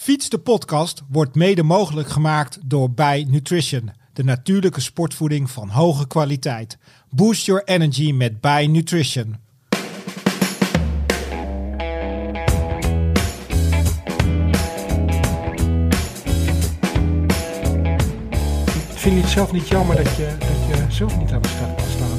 [0.00, 6.06] Fiets de podcast wordt mede mogelijk gemaakt door Bij Nutrition, de natuurlijke sportvoeding van hoge
[6.06, 6.78] kwaliteit.
[7.10, 9.36] Boost your energy met Bij Nutrition.
[18.94, 21.74] Vind je het zelf niet jammer dat je, dat je zelf niet aan de start
[21.74, 22.09] kan staan?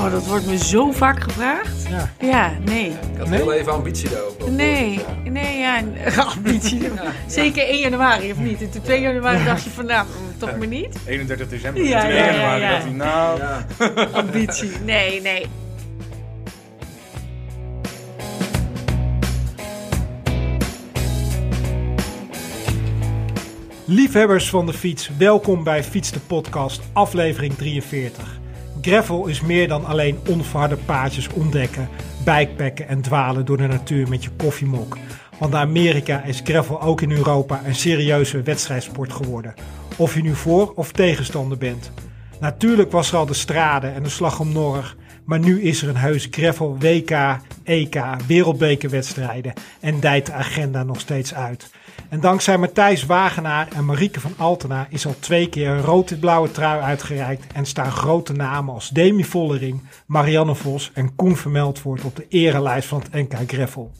[0.00, 1.88] Oh, dat wordt me zo vaak gevraagd.
[1.88, 2.10] Ja.
[2.20, 2.86] Ja, nee.
[2.86, 3.38] Ik had Nee?
[3.40, 4.50] heel even ambitie daarover.
[4.50, 5.82] Nee, nee, ja.
[6.34, 6.90] Ambitie.
[7.26, 8.62] Zeker 1 januari of niet?
[8.62, 10.06] En toen 2 januari dacht je van, nou,
[10.38, 10.96] toch maar niet.
[11.06, 11.82] 31 december.
[11.84, 12.70] Ja, Ja, ja, ja, januari ja.
[12.70, 13.66] dacht hij, nou, Ja.
[14.20, 14.70] Ambitie.
[14.84, 15.46] Nee, nee.
[23.84, 28.39] Liefhebbers van de fiets, welkom bij Fiets de Podcast, aflevering 43.
[28.80, 31.88] Gravel is meer dan alleen onverharde paadjes ontdekken,
[32.24, 34.96] bikepacken en dwalen door de natuur met je koffiemok.
[35.38, 39.54] Want in Amerika is gravel ook in Europa een serieuze wedstrijdsport geworden.
[39.96, 41.92] Of je nu voor of tegenstander bent.
[42.40, 45.88] Natuurlijk was er al de strade en de slag om Norg, maar nu is er
[45.88, 51.70] een heus gravel WK, EK, wereldbekerwedstrijden en dijt de agenda nog steeds uit.
[52.10, 56.80] En dankzij Matthijs Wagenaar en Marieke van Altena is al twee keer een rood-blauwe trui
[56.80, 62.26] uitgereikt en staan grote namen als Demi Vollering, Marianne Vos en Koen Vermeldvoort op de
[62.28, 63.90] erelijst van het NK Gravel.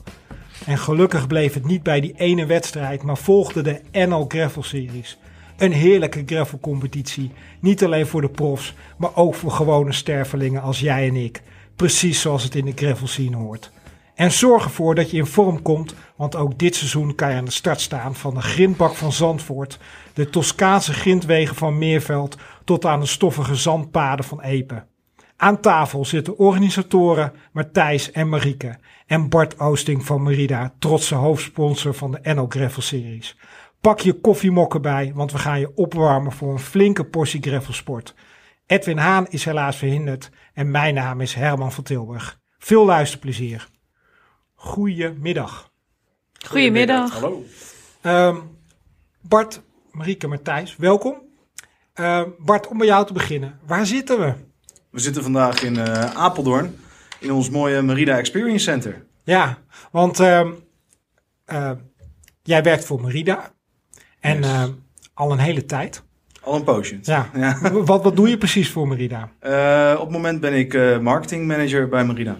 [0.65, 5.17] En gelukkig bleef het niet bij die ene wedstrijd, maar volgde de NL Gravel Series.
[5.57, 11.07] Een heerlijke gravelcompetitie, niet alleen voor de profs, maar ook voor gewone stervelingen als jij
[11.07, 11.41] en ik.
[11.75, 13.71] Precies zoals het in de gravel scene hoort.
[14.21, 17.45] En zorg ervoor dat je in vorm komt, want ook dit seizoen kan je aan
[17.45, 19.79] de start staan van de grindbak van Zandvoort,
[20.13, 24.85] de Toscaanse grindwegen van Meerveld tot aan de stoffige zandpaden van Epe.
[25.37, 32.11] Aan tafel zitten organisatoren Matthijs en Marieke en Bart Oosting van Merida, trotse hoofdsponsor van
[32.11, 33.37] de NL Gravel Series.
[33.79, 38.15] Pak je koffiemokken bij, want we gaan je opwarmen voor een flinke portie gravelsport.
[38.65, 42.39] Edwin Haan is helaas verhinderd en mijn naam is Herman van Tilburg.
[42.57, 43.69] Veel luisterplezier.
[44.61, 45.69] Goedemiddag.
[46.47, 47.13] Goedemiddag.
[47.13, 47.43] hallo.
[48.01, 48.37] Ehm
[49.21, 49.61] Bart,
[49.91, 51.15] Marieke, Matthijs, welkom.
[51.93, 53.59] Ehm, Bart, om bij jou te beginnen.
[53.65, 54.33] Waar zitten we?
[54.89, 56.75] We zitten vandaag in eh, Apeldoorn,
[57.19, 59.05] in ons mooie Merida Experience Center.
[59.23, 59.57] Ja,
[59.91, 60.51] want ehm,
[61.45, 61.71] eh,
[62.43, 63.51] jij werkt voor Merida.
[64.19, 64.45] En Yes.
[64.45, 64.71] ehm,
[65.13, 66.03] al een hele tijd.
[66.41, 66.99] Al een poosje.
[67.01, 67.29] Ja.
[67.33, 67.71] Ja.
[67.83, 69.31] wat, wat doe je precies voor Merida?
[69.39, 72.39] Eh, op het moment ben ik eh marketing manager bij Merida.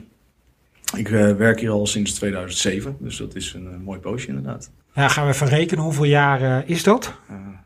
[0.96, 4.72] Ik eh, werk hier al sinds 2007, dus dat is een eh, mooi poosje inderdaad.
[4.94, 5.84] Ja, gaan we even rekenen.
[5.84, 7.13] Hoeveel jaar eh, is dat?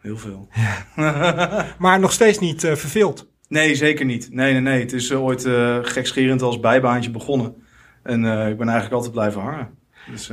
[0.02, 0.47] Heel veel.
[1.78, 3.28] Maar nog steeds niet verveeld.
[3.47, 4.28] Nee, zeker niet.
[4.31, 4.80] Nee, nee, nee.
[4.80, 5.47] Het is ooit
[5.81, 7.56] gekscherend als bijbaantje begonnen.
[8.03, 9.69] En ik ben eigenlijk altijd blijven hangen.
[10.12, 10.31] Dus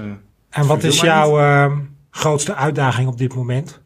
[0.50, 1.78] En wat is jouw ehm,
[2.10, 3.80] grootste uitdaging op dit moment?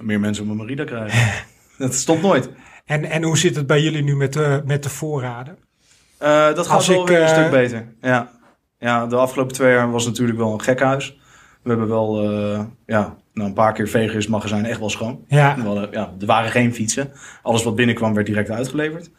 [0.00, 1.44] meer mensen op een Merida krijgen.
[1.78, 2.48] dat stopt nooit.
[2.84, 5.58] En, en hoe zit het bij jullie nu met de, met de voorraden?
[6.54, 7.94] Dat gaat Als wel ik, weer een stuk beter.
[8.00, 8.30] Ja.
[8.84, 11.18] Ja, de afgelopen twee jaar was het natuurlijk wel een gekhuis.
[11.62, 14.90] We hebben wel eh, ja, nou, een paar keer vegen is het magazijn echt wel
[14.90, 15.24] schoon.
[15.28, 17.12] Ja, We hadden, ja, er waren geen fietsen.
[17.42, 19.10] Alles wat binnenkwam werd direct uitgeleverd.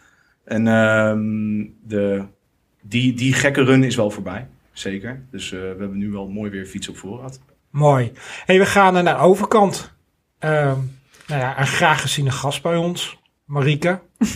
[0.44, 2.24] En ehm, de,
[2.82, 4.48] die, die gekke run is wel voorbij.
[4.72, 5.26] Zeker.
[5.32, 7.40] Dus eh, we hebben nu wel mooi weer fiets op voorraad.
[7.70, 8.12] mooi.
[8.46, 9.92] Hey, we gaan naar de overkant.
[10.40, 10.78] Ehm,
[11.28, 14.00] nou ja, een graag geziene gast bij ons, Marieke.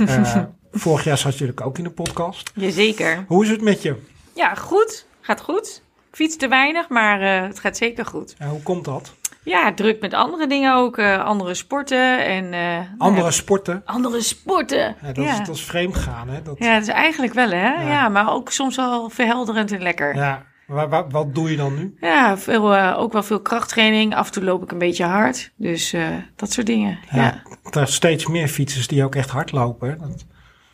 [0.72, 2.52] Eh, vorig jaar zat je natuurlijk ook in de podcast.
[2.56, 3.26] Jazeker.
[3.28, 3.96] Hoe is het met je?
[4.36, 5.08] Ja, goed.
[5.30, 5.82] Gaat goed.
[6.10, 8.36] Ik fiets te weinig, maar eh, het gaat zeker goed.
[8.40, 9.14] Ja, hoe komt dat?
[9.44, 10.98] Ja, druk met andere dingen ook.
[10.98, 12.44] eh, andere sporten en...
[12.54, 13.82] eh, nou Andere ja, sporten.
[13.86, 14.96] andere sporten.
[15.02, 16.42] Ja, dat, Is, dat is vreemd gaan, hè?
[16.42, 17.68] Dat, Ja, dat is eigenlijk wel, hè?
[17.74, 17.82] Ja.
[17.82, 20.16] Ja, maar ook soms wel verhelderend en lekker.
[20.16, 20.46] Ja, ja.
[20.68, 21.96] Wa- wa- wat doe je dan nu?
[22.36, 24.16] veel, eh, ook wel veel krachttraining.
[24.16, 25.52] Af en toe loop ik een beetje hard.
[25.56, 25.96] Dus
[26.36, 27.00] dat soort dingen.
[27.12, 27.34] Ja, ja.
[27.64, 29.90] Er zijn steeds meer fietsers die ook echt hard lopen.
[29.90, 29.96] hè.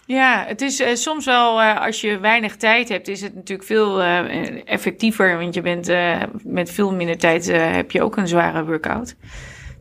[0.08, 3.68] Dat- het is eh, soms wel, eh, als je weinig tijd hebt, is het natuurlijk
[3.68, 5.38] veel eh, effectiever.
[5.38, 5.92] Want je bent
[6.44, 9.16] met veel minder tijd heb je ook een zware workout.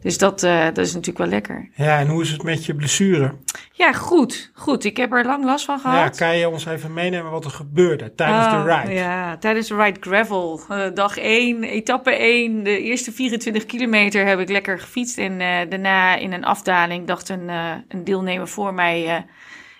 [0.02, 1.68] Dus dat, dat is natuurlijk wel lekker.
[1.74, 3.34] Ja, en hoe is het met je blessure?
[3.72, 4.50] Ja, goed.
[4.54, 4.84] Goed.
[4.84, 6.16] Ik heb er lang last van Ja, gehad.
[6.16, 8.94] kan je ons even meenemen wat er gebeurde tijdens de Ah, ride?
[8.94, 10.60] Ja, tijdens de ride gravel.
[10.94, 12.62] Dag 1, etappe 1.
[12.62, 15.18] De eerste 24 kilometer heb ik lekker gefietst.
[15.18, 15.38] En
[15.68, 17.48] daarna in een afdaling dacht een,
[17.88, 19.26] een deelnemer voor mij...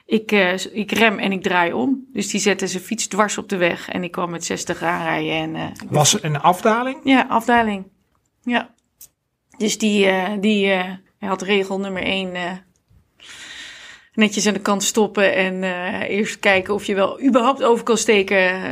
[0.07, 2.07] ik, eh, ik rem en ik draai om.
[2.13, 3.89] Dus die zette zijn fiets dwars op de weg.
[3.89, 5.33] En ik kwam met 60 aanrijden.
[5.33, 7.01] En, eh, Was het een afdaling?
[7.05, 7.87] Ja, afdaling.
[8.43, 8.75] Ja.
[9.59, 10.73] Dus die, eh, die
[11.19, 12.63] had regel nummer 1...
[14.15, 15.63] netjes aan de kant stoppen en
[16.09, 18.63] eerst kijken of je wel überhaupt over kan steken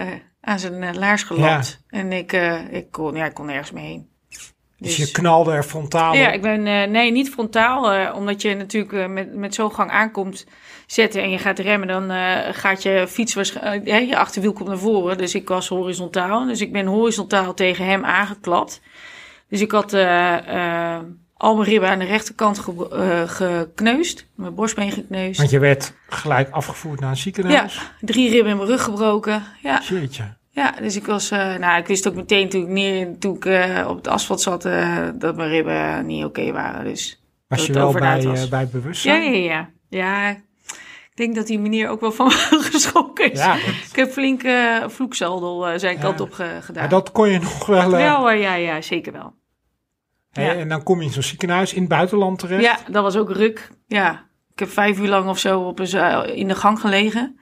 [0.40, 1.84] aan zijn eh, laars gelapt.
[1.88, 2.32] En ik,
[2.70, 4.10] ik, kon, ja, ik kon nergens meer heen.
[4.78, 8.14] Dus, je knalde er frontaal Ja, ik ben, nee, niet frontaal.
[8.14, 10.46] omdat je natuurlijk met, met zo'n gang aankomt
[10.92, 14.68] zetten en je gaat remmen, dan eh, gaat je fiets waarschijnlijk, hè, je achterwiel komt
[14.68, 15.18] naar voren.
[15.18, 16.46] Dus ik was horizontaal.
[16.46, 18.80] Dus ik ben horizontaal tegen hem aangeklapt.
[19.48, 21.00] Dus ik had eh, eh,
[21.36, 24.26] al mijn ribben aan de rechterkant ge- eh, gekneusd.
[24.34, 25.38] Mijn borstbeen gekneusd.
[25.38, 27.80] Want je werd gelijk afgevoerd naar een Ja, ziekenhuis.
[28.00, 29.42] drie ribben in mijn rug gebroken.
[29.62, 30.24] Ja, Jeetje.
[30.50, 33.44] ja dus ik was, eh, nou, ik wist ook meteen toen ik, neer, toen ik
[33.44, 36.84] eh, op het asfalt zat, eh, dat mijn ribben niet oké waren.
[36.84, 39.32] Dus Was je wel bij, eh, bij Ja, bewustzijn?
[39.32, 39.70] ja, ja.
[39.88, 40.40] Ja, ik
[41.22, 42.30] denk dat die meneer ook wel van
[42.70, 43.38] geschrokken is.
[43.38, 44.84] Ja, Ik heb flink eh,
[45.76, 46.82] zijn kant op ge- gedaan.
[46.82, 47.82] maar dat kon je nog wel.
[47.82, 49.34] eh, Wel, ja, ja, zeker wel.
[50.32, 52.62] En dan kom je in zo'n ziekenhuis in het buitenland terecht.
[52.62, 53.70] Ja, dat was ook ruk.
[53.86, 57.38] Ja, ik heb vijf uur lang of zo op een in de gang gelegen.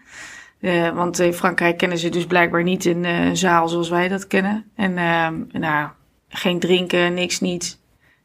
[0.94, 4.70] Want in Frankrijk kennen ze dus blijkbaar niet een zaal zoals wij dat kennen.
[4.76, 5.88] En ehm, nou,
[6.28, 7.79] geen drinken, niks, niet.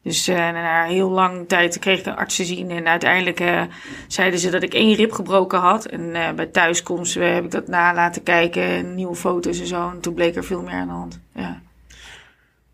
[0.06, 2.70] Dus eh, na heel lang tijd kreeg ik een arts te zien.
[2.70, 3.62] En uiteindelijk eh,
[4.08, 5.84] zeiden ze dat ik één rib gebroken had.
[5.86, 8.62] En eh, bij thuiskomst heb ik dat na laten kijken.
[8.62, 9.90] En nieuwe foto's en zo.
[9.90, 11.20] En toen bleek er veel meer aan de hand.
[11.34, 11.60] Ja,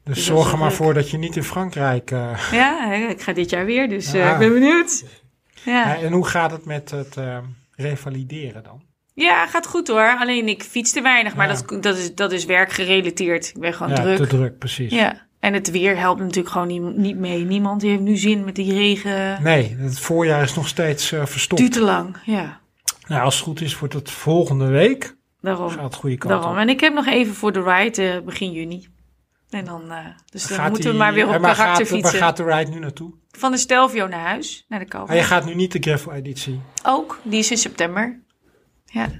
[0.05, 0.76] Dus Dus zorg er maar leuk.
[0.76, 2.11] voor dat je niet in Frankrijk.
[2.52, 3.88] ja ik ga dit jaar weer.
[3.88, 4.32] Dus Ja.
[4.32, 5.05] ik ben benieuwd.
[5.64, 5.96] Ja.
[5.99, 7.17] en hoe gaat het met het
[7.76, 8.82] revalideren dan?
[9.14, 10.17] Ja, gaat goed hoor.
[10.19, 11.55] Alleen ik fiets te weinig, maar Ja.
[11.67, 13.49] dat, dat, is, dat is werkgerelateerd.
[13.49, 14.17] Ik ben gewoon ja, druk.
[14.17, 14.93] te druk, precies.
[14.93, 17.44] Ja, en het weer helpt natuurlijk gewoon niet, niet mee.
[17.44, 19.43] Niemand die heeft nu zin met die regen.
[19.43, 21.61] Nee, het voorjaar is nog steeds eh, verstopt.
[21.61, 22.61] Duurt te lang, ja.
[23.06, 25.17] Nou, als het goed is, wordt het volgende week.
[25.41, 25.69] Daarom.
[25.71, 26.50] Gaat het goede kant daarom.
[26.53, 26.56] op.
[26.56, 28.89] En ik heb nog even voor de ride eh, begin juni.
[29.50, 29.99] En dan, eh,
[30.31, 32.19] dus dan moeten we maar weer op waar karakter gaat, Waar fietsen.
[32.19, 33.12] gaat de ride nu naartoe?
[33.31, 35.15] Van de Stelvio naar huis, naar de Kalver.
[35.15, 36.61] Ah, je gaat nu niet de gravel-editie.
[36.87, 38.21] Ook, die is in september.
[38.85, 39.03] Ja.
[39.05, 39.11] Ah,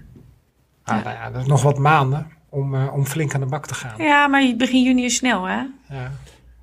[0.97, 1.03] Ja.
[1.03, 3.75] nou ja, dat is nog wat maanden om, eh, om flink aan de bak te
[3.75, 3.95] gaan.
[3.99, 5.63] ja, maar begin juni is snel hè.
[5.89, 6.13] Ja.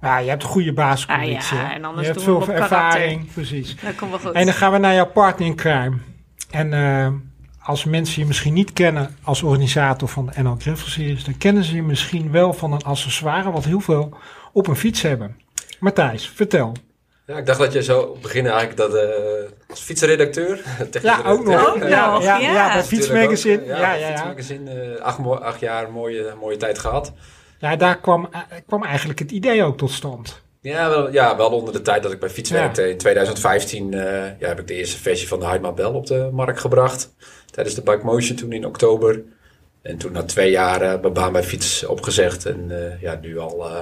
[0.01, 1.57] Ja, je hebt een goede basisconditie.
[1.57, 2.77] Ah, ja, en anders je hebt veel karakter.
[2.77, 3.75] ervaring, precies.
[3.75, 4.31] Dat komt wel goed.
[4.31, 5.97] En dan gaan we naar jouw partner in crime.
[6.49, 7.07] En eh,
[7.61, 11.63] als mensen je misschien niet kennen als organisator van de NL Gravel Series, dan kennen
[11.63, 14.17] ze je misschien wel van een accessoire wat heel veel
[14.53, 15.35] op een fiets hebben.
[15.79, 16.73] Matthijs, vertel.
[17.29, 19.09] Ja, ik dacht dat je zo beginnen eigenlijk dat eh,
[19.69, 20.61] als fietsredacteur.
[21.01, 21.79] Ja, ook nog.
[21.89, 22.51] ja, nog, ja, ja.
[22.53, 23.61] ja, bij Fietsmagazine.
[23.61, 24.07] ook, Ja, ja.
[24.07, 27.13] Fietsmagazine, eh, acht, mo- acht jaar mooie, mooie tijd gehad.
[27.59, 30.41] Ja, daar kwam, eh, kwam eigenlijk het idee ook tot stand.
[30.61, 32.55] Ja wel, ja, wel onder de tijd dat ik bij Fiets Ja.
[32.55, 32.89] werkte.
[32.89, 33.99] In 2015 eh,
[34.39, 37.13] ja, heb ik de eerste versie van de Heidman Bell op de markt gebracht.
[37.51, 39.21] Tijdens de Bike Motion toen in oktober.
[39.81, 42.45] En toen na twee jaar mijn baan bij Fiets opgezegd.
[42.45, 43.77] En eh, ja, nu al, eh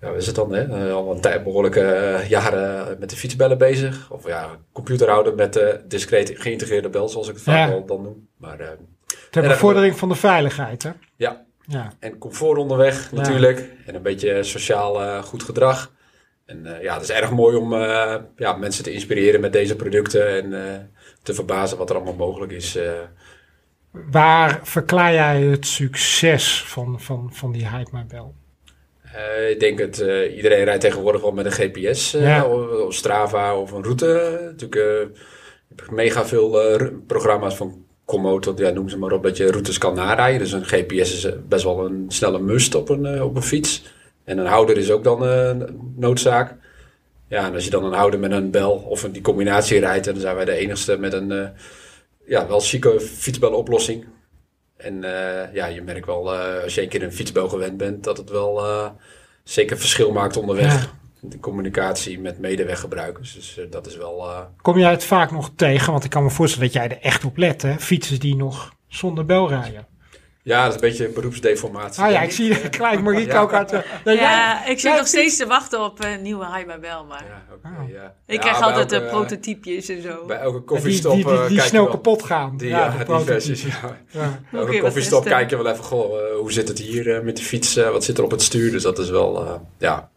[0.00, 0.86] ja, is het dan, hè?
[0.88, 4.10] Eh, al een tijd, behoorlijke eh, jaren met de fietsbellen bezig.
[4.10, 7.80] Of ja, computer houden met de discreet geïntegreerde bel, zoals ik het vaak Ja.
[7.86, 8.28] dan noem.
[8.36, 8.68] Maar eh,
[9.30, 10.90] Ter bevordering van de veiligheid, hè?
[11.16, 11.92] ja, Ja.
[11.98, 13.16] en comfort onderweg Ja.
[13.16, 13.70] natuurlijk.
[13.86, 15.92] En een beetje sociaal eh, goed gedrag.
[16.46, 19.76] En eh, ja, het is erg mooi om eh, ja, mensen te inspireren met deze
[19.76, 20.28] producten.
[20.28, 20.78] En eh,
[21.22, 22.76] te verbazen wat er allemaal mogelijk is.
[22.76, 22.92] eh.
[23.90, 28.24] Waar verklaar jij het succes van, van, van die Hype My Bell?
[29.18, 32.14] Eh, ik denk dat eh, iedereen rijdt tegenwoordig wel met een GPS.
[32.14, 32.44] eh, Ja.
[32.46, 34.38] of, of Strava of een route.
[34.44, 35.10] Natuurlijk
[35.90, 36.58] mega veel
[37.06, 38.52] programma's van Komoot.
[38.56, 39.22] Ja, noem ze maar op.
[39.22, 40.38] Dat je routes kan narijden.
[40.38, 43.84] Dus een GPS is best wel een snelle must op een, op een fiets.
[44.24, 45.18] En een houder is ook dan
[45.96, 46.54] noodzaak.
[47.28, 50.04] Ja, en als je dan een houder met een bel of een, die combinatie rijdt,
[50.04, 51.52] dan zijn wij de enigste met een
[52.26, 54.04] ja, wel chique fietsbeloplossing.
[54.78, 58.04] En eh, ja, je merkt wel eh, als je een keer een fietsbel gewend bent,
[58.04, 58.90] dat het wel eh,
[59.42, 60.82] zeker verschil maakt onderweg.
[60.82, 60.90] Ja.
[61.20, 63.34] De communicatie met medeweggebruikers.
[63.34, 64.26] Dus dat is wel.
[64.62, 65.92] Kom jij het vaak nog tegen?
[65.92, 67.78] Want ik kan me voorstellen dat jij er echt op let, hè?
[67.78, 69.86] Fietsers die nog zonder bel rijden.
[70.48, 72.02] Ja, dat is een beetje beroepsdeformatie.
[72.02, 73.40] Ah ja, ik zie er gelijk Marieke Ja.
[73.40, 73.72] ook uit.
[73.72, 77.54] eh, Ja, ik zit nog fiets- steeds te wachten op een nieuwe Haimabel, maar Ja,
[77.54, 77.88] oké, Oh.
[77.90, 78.14] ja.
[78.26, 80.24] ik Ja, krijg altijd elke, de prototypjes en zo.
[80.26, 81.14] Bij elke die, koffiestop.
[81.14, 81.92] die, die, eh, die kijk je snel wel.
[81.92, 82.56] kapot gaan.
[82.56, 83.44] Die, ja, die prototypes.
[83.46, 83.62] versies.
[83.72, 83.96] Ja.
[84.10, 84.40] Ja.
[84.50, 85.38] Bij elke koffiestop testen.
[85.38, 87.76] kijk je wel even, goh, eh, hoe zit het hier eh, met de fiets?
[87.76, 88.70] eh, wat zit er op het stuur?
[88.70, 90.10] Dus dat is wel, eh, ja,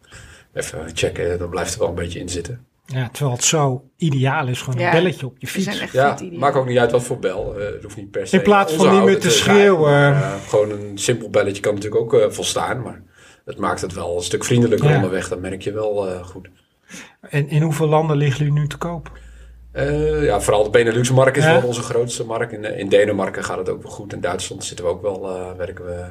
[0.54, 1.38] even checken.
[1.38, 2.66] Dan blijft er wel een beetje in zitten.
[2.94, 5.64] Ja, terwijl het zo ideaal is, gewoon een belletje op je fiets.
[5.64, 7.58] zijn echt Ja, maakt ook niet uit wat voor bel.
[7.58, 8.36] eh, het hoeft niet per se.
[8.36, 9.90] In plaats van niet meer te zijn, schreeuwen.
[9.90, 12.82] maar, eh, gewoon een simpel belletje kan natuurlijk ook eh, volstaan.
[12.82, 13.02] Maar
[13.44, 14.94] het maakt het wel een stuk vriendelijker Ja.
[14.94, 15.28] onderweg.
[15.28, 16.48] Dat merk je wel eh, goed.
[17.20, 19.10] En in hoeveel landen liggen jullie nu te koop?
[19.72, 21.52] Eh, ja, vooral de Benelux-markt is Ja.
[21.52, 22.52] wel onze grootste markt.
[22.52, 24.12] In, in Denemarken gaat het ook wel goed.
[24.12, 26.04] In Duitsland zitten we ook wel, eh, werken we,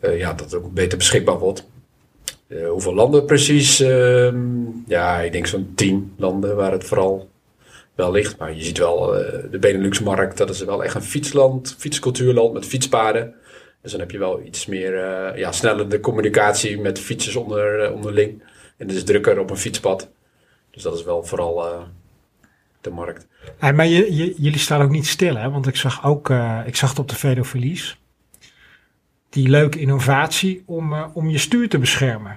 [0.00, 1.66] eh, ja, dat het ook beter beschikbaar wordt.
[2.48, 3.80] Eh, hoeveel landen precies?
[3.80, 4.38] Ehm,
[4.86, 7.28] ja, ik denk zo'n tien landen waar het vooral
[7.94, 8.38] wel ligt.
[8.38, 12.66] Maar je ziet wel, eh, de Benelux-markt, dat is wel echt een fietsland, fietscultuurland met
[12.66, 13.34] fietspaden.
[13.82, 18.42] Dus dan heb je wel iets meer eh ja, sneller communicatie met fietsers onder, onderling.
[18.76, 20.10] En het is drukker op een fietspad.
[20.70, 21.64] Dus dat is wel vooral
[22.80, 23.26] de markt.
[23.58, 25.50] Hey, maar je, jullie staan ook niet stil, hè?
[25.50, 26.30] Want ik zag ook,
[26.66, 27.98] ik zag het op de Velo Verlies.
[29.30, 32.36] Die leuke innovatie om, eh, om je stuur te beschermen.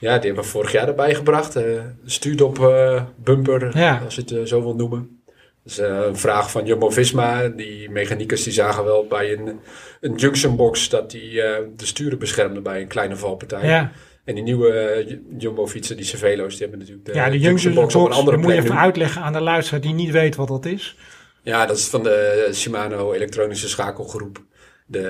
[0.00, 1.56] Ja, die hebben we vorig jaar erbij gebracht.
[1.56, 4.00] eh stuurdop eh, bumper, Ja.
[4.04, 5.20] als je het zo wil noemen.
[5.64, 7.48] Dus eh, een vraag van Jumbo-Visma.
[7.48, 9.58] Die mechaniekers die zagen wel bij een,
[10.00, 13.66] een junction box dat die de sturen beschermde bij een kleine valpartij.
[13.68, 13.92] Ja,
[14.24, 18.06] En die nieuwe Jumbo-fietsen, die Cervelo's, die hebben natuurlijk de, ja de junction box op
[18.06, 18.82] een andere dat moet je plek even nu.
[18.82, 20.96] uitleggen aan de luisteraar die niet weet wat dat is.
[21.42, 24.42] Ja, dat is van de Shimano elektronische schakelgroep.
[24.88, 25.00] De,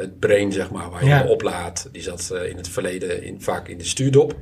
[0.00, 1.24] het brain, zeg maar, waar je Ja.
[1.26, 1.88] oplaadt.
[1.92, 4.36] Die zat eh, in het verleden in, vaak in de stuurdop.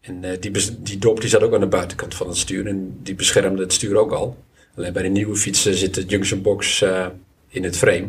[0.00, 2.66] En eh, die, die dop die zat ook aan de buitenkant van het stuur.
[2.66, 4.36] En die beschermde het stuur ook al.
[4.76, 7.06] Alleen bij de nieuwe fietsen zit de junction box eh,
[7.48, 8.08] in het frame.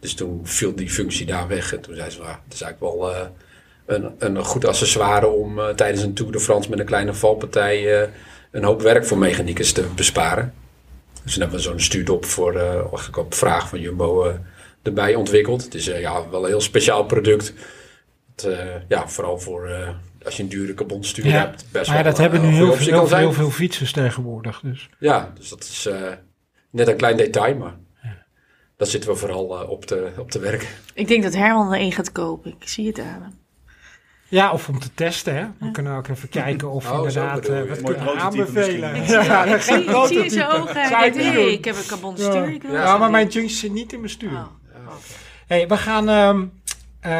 [0.00, 1.74] Dus toen viel die functie daar weg.
[1.74, 3.14] En toen zei ze, ah, het is eigenlijk wel
[3.86, 8.08] een, een goed accessoire om tijdens een Tour de France met een kleine valpartij
[8.50, 10.54] een hoop werk voor mechaniekers te besparen.
[11.22, 14.38] Dus toen hebben we zo'n stuurdop voor, eh eigenlijk op vraag van Jumbo
[14.82, 15.64] erbij ontwikkeld.
[15.64, 17.52] Het is eh, ja, wel een heel speciaal product.
[18.36, 19.88] Het, eh, ja, vooral voor eh,
[20.24, 21.64] als je een dure carbon stuur Ja, hebt.
[21.72, 24.60] Best Maar ja, wel, dat hebben nu heel, veel, heel, veel fietsers tegenwoordig.
[24.60, 24.88] Dus.
[24.98, 26.12] Ja, dus dat is eh,
[26.70, 27.76] net een klein detail, maar
[28.76, 30.68] daar zitten we vooral op, te, op te werken.
[30.94, 32.50] Ik denk dat Herman er één gaat kopen.
[32.60, 33.38] Ik zie het aan hem.
[34.28, 35.34] Ja, of om te testen.
[35.34, 35.46] Hè?
[35.58, 38.94] We kunnen ook even kijken of we Oh, inderdaad eh, wat Mooi kunnen aanbevelen.
[38.94, 40.84] Ik Ja, ik zie, ik zie in zijn ogen.
[40.84, 42.30] Ik hey, ik heb een carbon Ja.
[42.30, 42.52] stuur.
[42.52, 44.30] Ik wil Ja, maar mijn junkies zitten niet in mijn stuur.
[44.30, 44.46] Oh.
[45.50, 46.08] Hey, we gaan.
[46.08, 46.42] ehm,
[47.00, 47.10] eh,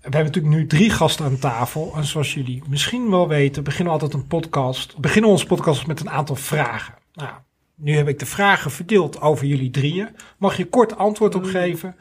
[0.00, 1.92] we hebben natuurlijk nu drie gasten aan tafel.
[1.96, 4.98] En zoals jullie misschien wel weten, beginnen we altijd een podcast.
[4.98, 6.94] Beginnen onze podcast met een aantal vragen.
[7.12, 7.30] Nou,
[7.74, 10.08] nu heb ik de vragen verdeeld over jullie drieën.
[10.38, 11.96] Mag je kort antwoord op geven?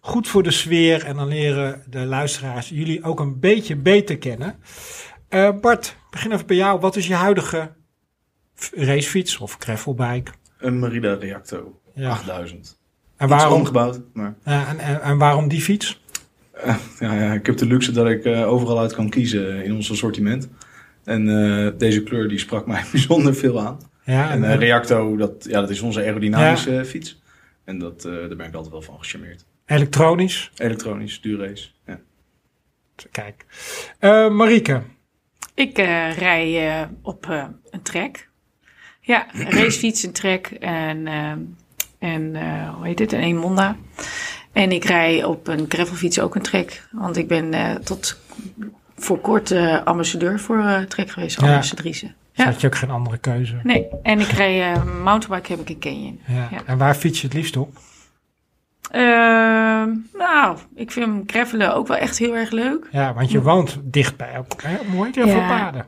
[0.00, 4.58] Goed voor de sfeer en dan leren de luisteraars jullie ook een beetje beter kennen.
[5.28, 6.80] Eh, Bart, begin even bij jou.
[6.80, 7.72] Wat is je huidige
[8.74, 10.32] racefiets of gravelbike?
[10.58, 12.10] Een Merida Reacto Ja.
[12.10, 12.79] 8000.
[13.20, 13.52] En Waarom?
[13.58, 16.00] omgebouwd, maar ja, en, en, en waarom die fiets?
[16.64, 16.78] ja,
[17.14, 20.48] ja, ik heb de luxe dat ik eh, overal uit kan kiezen in ons assortiment.
[21.04, 23.78] En eh, deze kleur die sprak mij bijzonder veel aan.
[24.04, 27.22] Ja, En en, eh, Reacto, dat, ja, dat is onze aerodynamische fiets.
[27.64, 29.44] En dat, eh, daar ben ik altijd wel van gecharmeerd.
[29.66, 30.50] elektronisch.
[30.56, 31.68] Elektronisch, duurrace.
[31.86, 32.00] Ja.
[33.10, 33.46] Kijk.
[33.98, 34.82] Eh Marieke.
[35.54, 38.28] Ik eh, rij eh, op eh, een trek.
[39.00, 41.32] Ja, een racefiets, een trek en, eh,
[42.00, 43.76] en eh, hoe heet het, een Monda.
[44.52, 46.88] En ik rij op een gravelfiets ook een trek.
[46.92, 48.20] Want ik ben eh, tot
[48.96, 51.46] voor kort eh, ambassadeur voor trek geweest, Ja.
[51.46, 52.06] ambassadrice.
[52.06, 52.12] Ja.
[52.32, 52.44] Ja.
[52.44, 53.60] Had je ook geen andere keuze.
[53.62, 56.20] Nee, en ik rij mountainbike heb ik in Canyon.
[56.26, 56.48] Ja.
[56.50, 56.58] Ja.
[56.66, 57.76] En waar fiets je het liefst op?
[58.90, 59.88] Ehm,
[60.18, 62.88] nou, ik vind gravelen ook wel echt heel erg leuk.
[62.90, 64.70] Ja, want je woont dicht bij elkaar.
[64.70, 64.76] Hè?
[64.94, 65.80] Mooi gravelpaden.
[65.80, 65.86] Ja,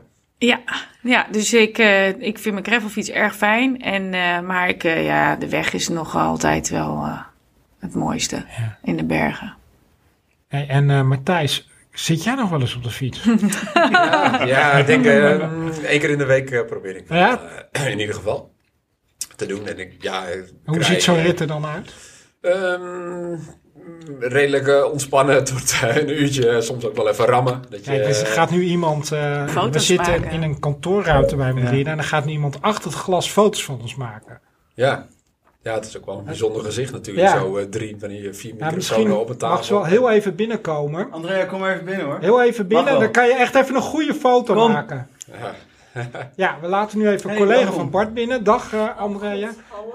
[1.01, 3.81] ja dus ik, eh, ik vind mijn gravelfiets erg fijn.
[3.81, 7.19] En, eh, maar ik, eh, ja, de weg is nog altijd wel eh,
[7.79, 8.77] het mooiste Ja.
[8.83, 9.53] in de bergen.
[10.47, 13.23] Hey, en eh Matthijs, zit jij nog wel eens op de fiets?
[13.73, 15.39] Ja, ja ik denk eh,
[15.85, 17.39] één keer in de week eh, probeer ik Ja?
[17.71, 18.51] eh, in ieder geval
[19.35, 19.67] te doen.
[19.67, 20.23] En ik, ja,
[20.65, 21.93] Hoe ziet zo'n rit er dan uit?
[22.41, 23.35] Ehm,
[24.19, 27.61] redelijk eh, ontspannen tot eh, een uurtje, soms ook wel even rammen.
[27.69, 29.11] Dat je, Kijk, dus er gaat nu iemand...
[29.11, 30.31] eh, we Foto's zitten maken.
[30.31, 33.81] in een kantoorruimte bij Merida en dan gaat nu iemand achter het glas foto's van
[33.81, 34.39] ons maken.
[34.73, 35.07] ja.
[35.63, 37.27] ja, het is ook wel een bijzonder gezicht natuurlijk.
[37.27, 37.39] Ja.
[37.39, 39.55] Zo eh, drie eh, vier Ja, microfoons misschien op een tafel.
[39.55, 41.07] mag ze wel heel even binnenkomen.
[41.11, 42.17] Andrea, kom maar even binnen hoor.
[42.19, 44.71] Heel even binnen, dan kan je echt even een goede foto Kom.
[44.71, 45.07] maken.
[45.31, 45.55] Ja.
[46.35, 48.43] Ja, we laten nu even een collega van Bart binnen.
[48.43, 49.49] Dag uh, Andrea.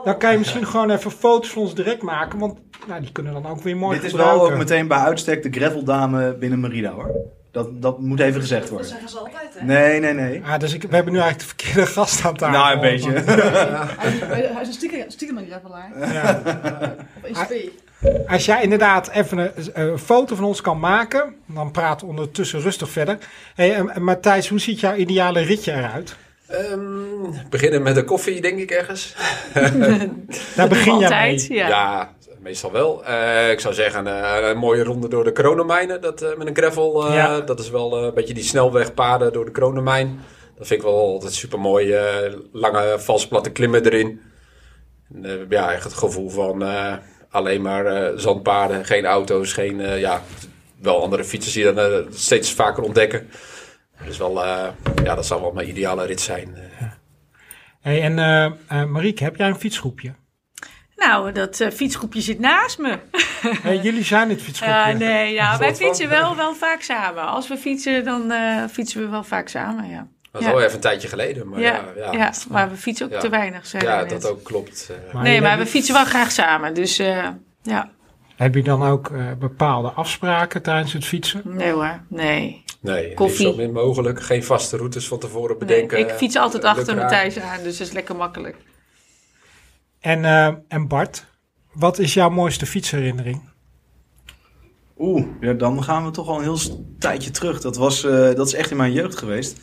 [0.05, 3.33] Dan kan je misschien gewoon even foto's van ons direct maken, want nou, die kunnen
[3.33, 4.40] dan ook weer mooi Dit is gebruiken.
[4.40, 7.11] wel ook meteen bij uitstek de graveldame binnen Merida hoor.
[7.50, 8.88] Dat, dat moet even gezegd Dat worden.
[8.88, 9.64] zeggen ze altijd, hè?
[9.64, 10.43] Nee, nee, nee.
[10.45, 12.59] Ah, dus ik, we hebben nu eigenlijk de verkeerde gast aan tafel.
[12.59, 13.11] Nou, een beetje.
[13.99, 14.21] Hij, is-
[14.52, 16.12] hij is een stiekem, stiekem een gravelaar.
[16.12, 16.43] Ja.
[17.23, 17.71] Of ECP.
[18.26, 22.61] Als jij inderdaad even een, een foto van ons kan maken, dan praten we ondertussen
[22.61, 23.19] rustig verder.
[23.55, 26.17] Hey, en Matthijs, hoe ziet jouw ideale ritje eruit?
[26.47, 26.81] Ehm,
[27.50, 29.14] beginnen met een koffie, denk ik ergens.
[30.57, 31.59] Daar begin jij Altijd, mee.
[31.59, 31.69] ja.
[31.69, 33.05] Ja, meestal wel.
[33.05, 36.00] Eh, ik zou zeggen, eh, een mooie ronde door de Kronemijnen.
[36.00, 37.07] Dat, eh, met een gravel.
[37.09, 37.40] eh, Ja.
[37.40, 40.21] Dat is wel eh, een beetje die snelwegpaden door de Kronemijn.
[40.59, 41.95] Dat vind ik wel altijd super mooi.
[42.52, 44.21] lange, valsplatte klimmen erin.
[45.14, 46.93] En, eh, ja, echt het gevoel van eh,
[47.30, 49.80] alleen maar eh, zandpaden, geen auto's, geen...
[49.80, 50.23] eh, ja,
[50.80, 53.30] wel andere fietsers die je dan eh, steeds vaker ontdekken.
[54.04, 54.68] Dus wel, eh,
[55.04, 56.56] ja, dat zou wel mijn ideale rit zijn.
[57.80, 60.14] Hey, en eh eh Marieke, heb jij een fietsgroepje?
[60.97, 62.99] Nou, dat fietsgroepje zit naast me.
[63.62, 64.75] Hey, jullie zijn het fietsgroepje.
[64.75, 67.26] Ja, nee, ja, wij fietsen wel, wel vaak samen.
[67.26, 70.08] Als we fietsen, dan eh, fietsen we wel vaak samen, ja.
[70.32, 70.52] Dat is Ja.
[70.54, 71.49] wel even een tijdje geleden.
[71.49, 72.32] Maar ja, ja, ja, ja.
[72.49, 73.18] maar we fietsen ook Ja.
[73.20, 74.11] te weinig, zei Ja, net.
[74.11, 74.88] dat ook klopt.
[74.90, 75.14] eh.
[75.14, 77.28] Maar Nee, maar we fietsen wel graag samen, dus eh,
[77.62, 77.90] ja.
[78.37, 81.42] Heb je dan ook eh, bepaalde afspraken tijdens het fietsen?
[81.44, 82.64] Nee hoor, nee.
[82.80, 83.47] nee, Koffie.
[83.47, 84.23] zo min mogelijk.
[84.23, 85.58] Geen vaste routes van tevoren nee.
[85.58, 85.99] bedenken.
[85.99, 86.97] Ik fiets altijd achter.
[86.97, 88.56] Matthijs aan, dus dat is lekker makkelijk.
[90.00, 91.25] En, eh, en Bart,
[91.73, 93.49] wat is jouw mooiste fietsherinnering?
[94.99, 96.58] Oeh, ja, dan gaan we toch al een heel
[96.99, 97.61] tijdje terug.
[97.61, 99.58] Dat, was, eh, dat is echt in mijn jeugd geweest.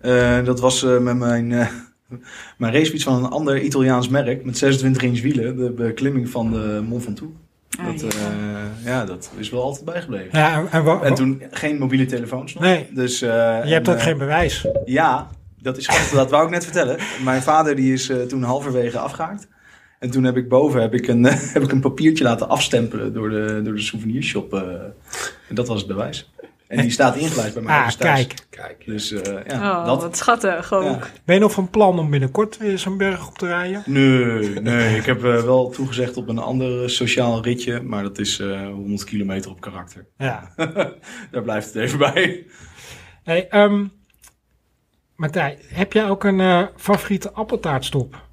[0.00, 1.66] Eh, dat was eh, met mijn, eh,
[2.58, 4.44] mijn racefiets van een ander Italiaans merk.
[4.44, 5.56] Met 26 inch wielen.
[5.56, 7.32] De beklimming van de Mont Ventoux.
[7.78, 8.08] Ah, Dat, ja.
[8.18, 10.38] eh, ja, dat is wel altijd bijgebleven.
[10.38, 12.62] Ja, en, en wa- En toen geen mobiele telefoons nog.
[12.62, 12.86] Nee.
[12.94, 13.28] Dus, eh,
[13.64, 14.66] je hebt en, ook geen bewijs.
[14.84, 15.28] Ja,
[15.62, 16.10] dat is grappig.
[16.10, 16.96] dat wou ik net vertellen.
[17.24, 19.48] Mijn vader die is eh, toen halverwege afgehaakt.
[19.98, 23.30] En toen heb ik boven heb ik een, heb ik een papiertje laten afstempelen door
[23.30, 24.54] de, door de souvenirshop.
[24.54, 24.60] eh.
[25.48, 26.30] en dat was het bewijs.
[26.70, 28.26] En die staat ingelijst bij mij Ah, thuis.
[28.26, 28.46] kijk.
[28.50, 30.02] Kijk, Dus eh, ja, Oh, dat.
[30.02, 30.82] wat schattig ook.
[30.82, 30.98] Ja.
[31.24, 33.82] Ben je nog van plan om binnenkort weer zo'n berg op te rijden?
[33.86, 37.80] Nee, nee, ik heb eh, wel toegezegd op een ander sociaal ritje.
[37.82, 40.06] Maar dat is eh 100 kilometer op karakter.
[40.18, 40.52] Ja.
[41.30, 42.46] Daar blijft het even bij.
[43.22, 43.84] Hey, ehm
[45.16, 48.28] Martijn, heb jij ook een eh, favoriete appeltaartstop?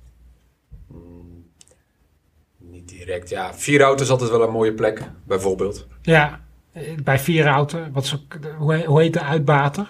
[2.59, 3.29] niet direct.
[3.29, 5.87] Ja, vier auto's is altijd wel een mooie plek, bijvoorbeeld.
[6.01, 6.45] Ja,
[7.03, 7.89] bij Vierhouten.
[7.93, 9.87] Wat is ook, hoe, hoe heet de uitbater?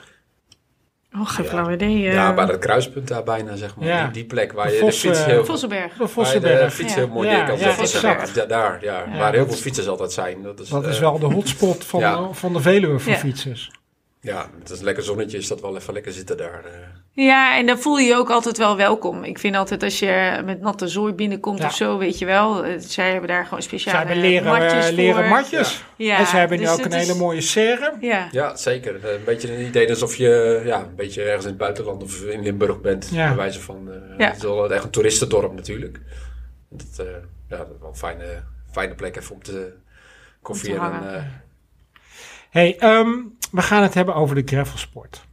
[1.16, 1.50] Oh, geen Ja.
[1.52, 2.08] flauw idee.
[2.08, 2.14] eh.
[2.14, 3.88] Ja, bij dat kruispunt daar bijna, zeg maar.
[3.88, 4.04] Ja.
[4.04, 5.46] Die, die plek waar De je Vos, de fiets eh, heel...
[5.46, 5.92] Vossenberg.
[5.92, 6.74] De Waar je de Vossenberg.
[6.74, 7.00] fiets Ja.
[7.00, 8.48] heel mooi Ja, neer kan zetten.
[8.48, 9.04] daar, ja.
[9.12, 10.42] Ja, waar heel veel fietsers altijd zijn.
[10.44, 13.18] Dat is, Dat is eh, wel de hotspot van, van de Veluwe voor Ja.
[13.18, 13.72] fietsers.
[14.28, 16.66] Ja, het is een lekker zonnetje, is dat wel even lekker zitten daar.
[16.66, 16.72] eh.
[17.26, 19.24] Ja, en dan voel je je ook altijd wel welkom.
[19.24, 21.66] Ik vind altijd als je met natte zooi binnenkomt Ja.
[21.66, 22.64] of zo, weet je wel.
[22.66, 25.28] eh, Zij hebben daar gewoon Zij speciale hebben leren, matjes eh, leren voor.
[25.28, 25.84] matjes.
[25.96, 27.94] Ja, en ze hebben nu dus ook een is- hele mooie serre.
[28.02, 29.06] Ja, Ja, zeker.
[29.14, 32.42] Een beetje een idee alsof je ja, een beetje ergens in het buitenland of in
[32.44, 33.10] Limburg bent.
[33.12, 33.28] Ja.
[33.28, 34.28] Bij wijze van, eh, Ja.
[34.28, 36.00] Het is wel echt een toeristendorp natuurlijk.
[36.70, 37.14] Dat, eh,
[37.50, 39.74] ja, dat is wel een fijne, fijne plek even om te
[40.42, 41.16] koffie Om te en hangen.
[41.16, 41.22] eh,
[42.50, 43.10] Hey, ehm,
[43.52, 45.26] we gaan het hebben over de gravelsport.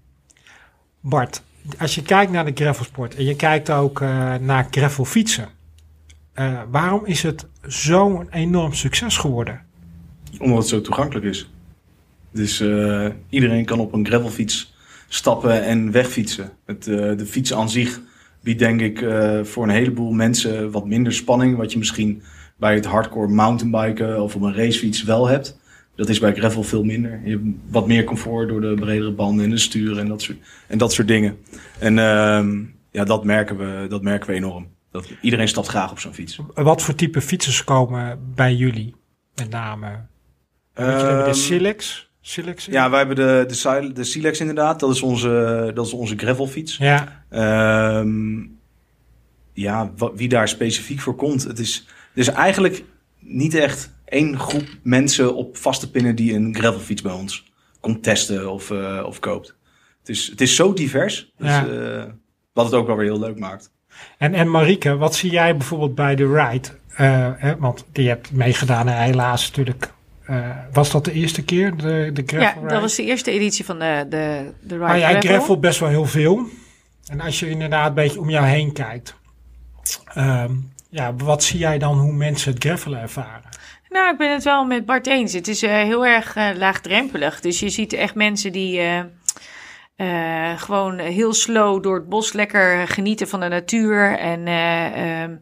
[1.01, 1.43] Bart,
[1.79, 5.49] als je kijkt naar de gravelsport en je kijkt ook eh, naar gravelfietsen.
[6.33, 9.61] eh, waarom is het zo'n enorm succes geworden?
[10.39, 11.51] Omdat het zo toegankelijk is.
[12.31, 12.61] Dus
[13.29, 14.75] iedereen kan op een gravelfiets
[15.09, 16.51] stappen en wegfietsen.
[16.67, 18.01] Het, de fiets aan zich
[18.41, 18.99] biedt denk ik
[19.43, 21.57] voor een heleboel mensen wat minder spanning.
[21.57, 22.23] Wat je misschien
[22.57, 25.59] bij het hardcore mountainbiken of op een racefiets wel hebt.
[25.97, 27.21] Dat is bij gravel veel minder.
[27.25, 30.39] Je hebt wat meer comfort door de bredere banden en de sturen en dat soort,
[30.67, 31.37] en dat soort dingen.
[31.79, 34.67] En ehm, ja, dat merken, we, dat merken we enorm.
[34.91, 36.39] Dat, iedereen stapt graag op zo'n fiets.
[36.55, 38.95] Wat voor type fietsers komen bij jullie?
[39.35, 39.89] Met name.
[40.75, 42.11] De Ehm, Silex.
[42.21, 44.81] Silex Ja, wij hebben de, de, Sil- de Silex inderdaad.
[44.81, 46.77] Dat is onze, dat is onze gravelfiets.
[46.77, 47.25] ja.
[47.31, 48.43] Ehm,
[49.53, 51.45] ja, wie daar specifiek voor komt.
[51.45, 52.85] Het is, is eigenlijk
[53.19, 58.51] niet echt één groep mensen op vaste pinnen die een gravelfiets bij ons komt testen
[58.53, 59.55] of, eh, of koopt.
[59.99, 61.33] Het is, het is zo divers.
[61.39, 61.67] Dus, Ja.
[61.67, 62.05] eh,
[62.53, 63.71] wat het ook wel weer heel leuk maakt.
[64.19, 66.69] En, en Marieke, wat zie jij bijvoorbeeld bij de ride?
[66.89, 69.93] Eh, hè, want die hebt meegedaan en helaas natuurlijk.
[70.27, 72.69] eh, was dat de eerste keer, de, de gravel ja ride?
[72.69, 75.29] dat was de eerste editie van de, de, de Ride Maar jij Gravel.
[75.31, 76.47] gravel best wel heel veel.
[77.07, 79.15] En als je inderdaad een beetje om jou heen kijkt.
[80.15, 80.53] ehm,
[80.91, 83.44] ja, wat zie jij dan hoe mensen het gravelen ervaren?
[83.95, 85.33] Nou, ik ben het wel met Bart eens.
[85.33, 87.41] Het is eh, heel erg eh, laagdrempelig.
[87.41, 88.81] Dus je ziet echt mensen die
[89.97, 94.19] eh, gewoon heel slow door het bos lekker genieten van de natuur.
[94.19, 95.37] En eh, ehm,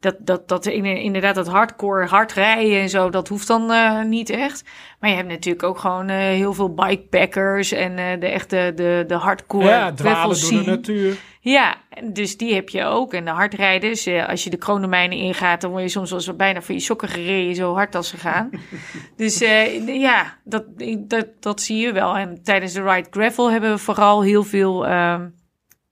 [0.00, 3.72] dat, dat, dat in- inderdaad dat hardcore hard rijden en zo, dat hoeft dan
[4.08, 4.64] niet echt.
[5.00, 9.14] Maar je hebt natuurlijk ook gewoon heel veel bikepackers en eh, de echte de, de
[9.14, 11.16] hardcore ja, dwalen door de natuur.
[11.50, 11.76] Ja,
[12.12, 13.12] dus die heb je ook.
[13.12, 16.62] En de hardrijders, eh, als je de kronemijnen ingaat, dan word je soms wel bijna
[16.62, 18.50] voor je sokken gereden, zo hard als ze gaan.
[19.16, 20.64] dus eh, ja, dat,
[20.98, 22.16] dat, dat zie je wel.
[22.16, 24.86] En tijdens de Ride Gravel hebben we vooral heel veel...
[24.86, 25.28] ehm,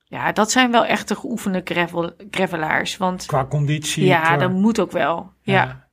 [0.05, 2.97] ja, dat zijn wel echte geoefende gravel, gravelaars.
[2.97, 4.05] Want Qua conditie.
[4.05, 5.33] ja, qua- dat moet ook wel.
[5.42, 5.86] Ja.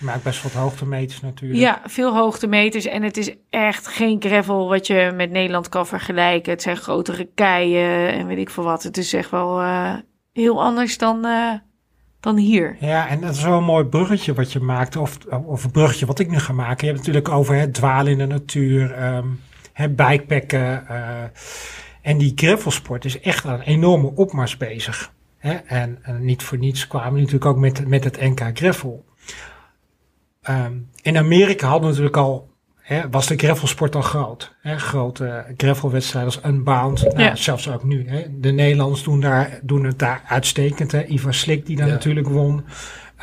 [0.00, 1.60] Maakt best wat hoogtemeters natuurlijk.
[1.60, 2.84] Ja, veel hoogtemeters.
[2.84, 6.52] En het is echt geen gravel wat je met Nederland kan vergelijken.
[6.52, 8.82] Het zijn grotere keien en weet ik veel wat.
[8.82, 9.94] Het is echt wel eh,
[10.32, 11.52] heel anders dan, eh,
[12.20, 12.76] dan hier.
[12.80, 14.96] Ja, en dat is wel een mooi bruggetje wat je maakt.
[14.96, 16.86] Of, of een bruggetje wat ik nu ga maken.
[16.86, 18.92] Je hebt het natuurlijk over het dwalen in de natuur.
[18.92, 19.26] ehm
[19.72, 20.88] het bikepacken.
[20.88, 21.22] eh,
[22.02, 25.12] en die gravelsport is echt aan een enorme opmars bezig.
[25.38, 25.52] Hè?
[25.52, 29.04] En, en niet voor niets kwamen we natuurlijk ook met, met het NK Gravel.
[30.50, 34.54] Ehm, in Amerika hadden we natuurlijk al, hè, was de gravelsport al groot.
[34.60, 37.36] Hè, grote gravelwedstrijden als Unbound, nou, Ja.
[37.36, 38.08] zelfs ook nu.
[38.08, 38.22] Hè.
[38.40, 40.92] De Nederlanders doen, daar, doen het daar uitstekend.
[40.92, 41.04] Hè.
[41.06, 41.92] Ivar Slik die daar Ja.
[41.92, 42.64] natuurlijk won.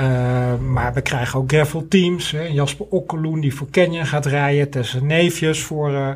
[0.02, 2.32] Uh, maar we krijgen ook gravelteams.
[2.32, 2.42] Hè.
[2.42, 4.70] Jasper Okkeloen die voor Canyon gaat rijden.
[4.70, 6.10] Tessa Neefjes voor uh,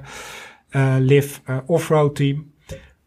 [0.71, 2.50] uh, Liv uh, Offroad Team.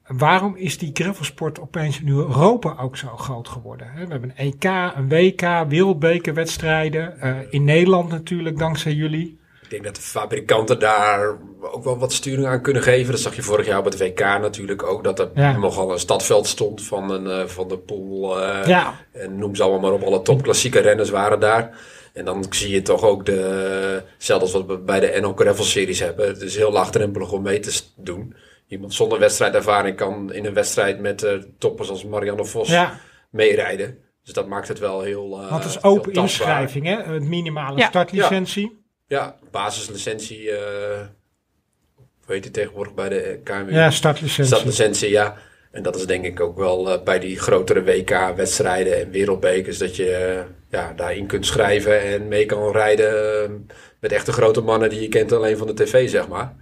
[0.07, 3.90] Waarom is die gravelsport opeens in Europa ook zo groot geworden?
[3.95, 4.64] We hebben een EK,
[4.97, 7.14] een WK, wereldbekerwedstrijden.
[7.23, 9.38] Uh, in Nederland natuurlijk, dankzij jullie.
[9.62, 13.12] Ik denk dat de fabrikanten daar ook wel wat sturing aan kunnen geven.
[13.12, 15.05] Dat zag je vorig jaar op het WK natuurlijk ook.
[15.05, 15.57] Dat er ja.
[15.57, 18.40] nogal een stadveld stond van, een, uh, van de pool.
[18.40, 18.95] Uh, ja.
[19.12, 20.03] En noem ze allemaal maar op.
[20.03, 21.79] Alle topklassieke renners waren daar.
[22.12, 24.03] En dan zie je toch ook de...
[24.19, 26.27] Zelfs wat we bij de NL Gravel Series hebben.
[26.27, 28.35] Het is heel laagdrempelig om mee te doen.
[28.66, 32.98] Iemand zonder wedstrijdervaring kan in een wedstrijd met uh, toppers als Marianne Vos ja.
[33.31, 33.98] meerijden.
[34.22, 35.42] Dus dat maakt het wel heel.
[35.42, 37.03] Uh, Want het is open inschrijving, hè?
[37.03, 37.87] Het minimale ja.
[37.87, 38.85] startlicentie.
[39.07, 40.42] Ja, ja basislicentie.
[40.42, 40.59] Uh,
[42.24, 43.72] hoe heet het tegenwoordig bij de KMU?
[43.72, 44.55] Ja, startlicentie.
[44.55, 45.37] Startlicentie, ja.
[45.70, 49.79] En dat is denk ik ook wel uh, bij die grotere WK-wedstrijden en wereldbekers.
[49.79, 53.57] Dat je uh, ja, daarin kunt schrijven en mee kan rijden uh,
[54.00, 56.57] met echte grote mannen die je kent alleen van de tv, zeg maar.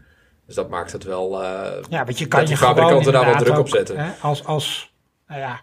[0.52, 1.42] Dus dat maakt het wel.
[1.42, 3.96] Uh, ja, want je kan dat je fabrikanten daar wel druk ook, op zetten.
[3.98, 4.94] Hè, als, als,
[5.28, 5.60] nou ja,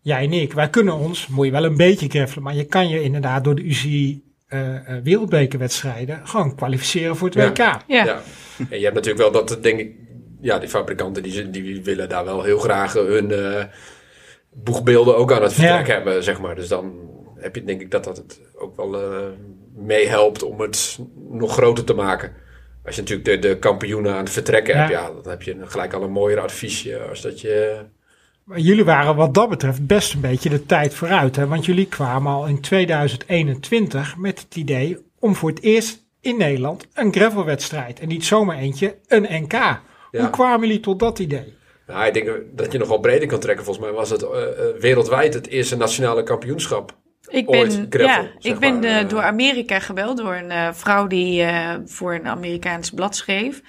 [0.00, 2.88] jij en ik, wij kunnen ons, moet je wel een beetje greffelen, maar je kan
[2.88, 7.48] je inderdaad door de UCI uh, uh, wereldbekerwedstrijden gewoon kwalificeren voor het ja.
[7.48, 7.56] WK.
[7.56, 8.04] Ja.
[8.04, 8.20] ja.
[8.70, 9.96] En je hebt natuurlijk wel dat, denk ik,
[10.40, 13.64] ja, die fabrikanten die, die willen daar wel heel graag hun uh,
[14.52, 15.94] boegbeelden ook aan het vertrek ja.
[15.94, 16.54] hebben, zeg maar.
[16.54, 16.92] Dus dan
[17.36, 19.26] heb je denk ik dat dat het ook wel uh,
[19.74, 20.98] meehelpt om het
[21.30, 22.46] nog groter te maken.
[22.88, 24.80] Als je natuurlijk de, de kampioenen aan het vertrekken ja.
[24.80, 27.76] hebt, ja, dan heb je gelijk al een mooier adviesje als dat je...
[28.44, 31.36] Maar jullie waren wat dat betreft best een beetje de tijd vooruit.
[31.36, 31.46] Hè?
[31.46, 36.86] Want jullie kwamen al in 2021 met het idee om voor het eerst in Nederland
[36.94, 38.00] een gravelwedstrijd.
[38.00, 39.52] En niet zomaar eentje, een NK.
[39.52, 39.80] Ja.
[40.10, 41.54] Hoe kwamen jullie tot dat idee?
[41.86, 43.64] Nou, ik denk dat je nog wel breder kan trekken.
[43.64, 44.28] Volgens mij was het uh,
[44.80, 46.96] wereldwijd het eerste nationale kampioenschap.
[47.28, 48.06] Ik ben, gravel,
[48.38, 49.02] ja, ik ben maar.
[49.02, 53.62] uh, door Amerika gebeld door een uh, vrouw die uh, voor een Amerikaans blad schreef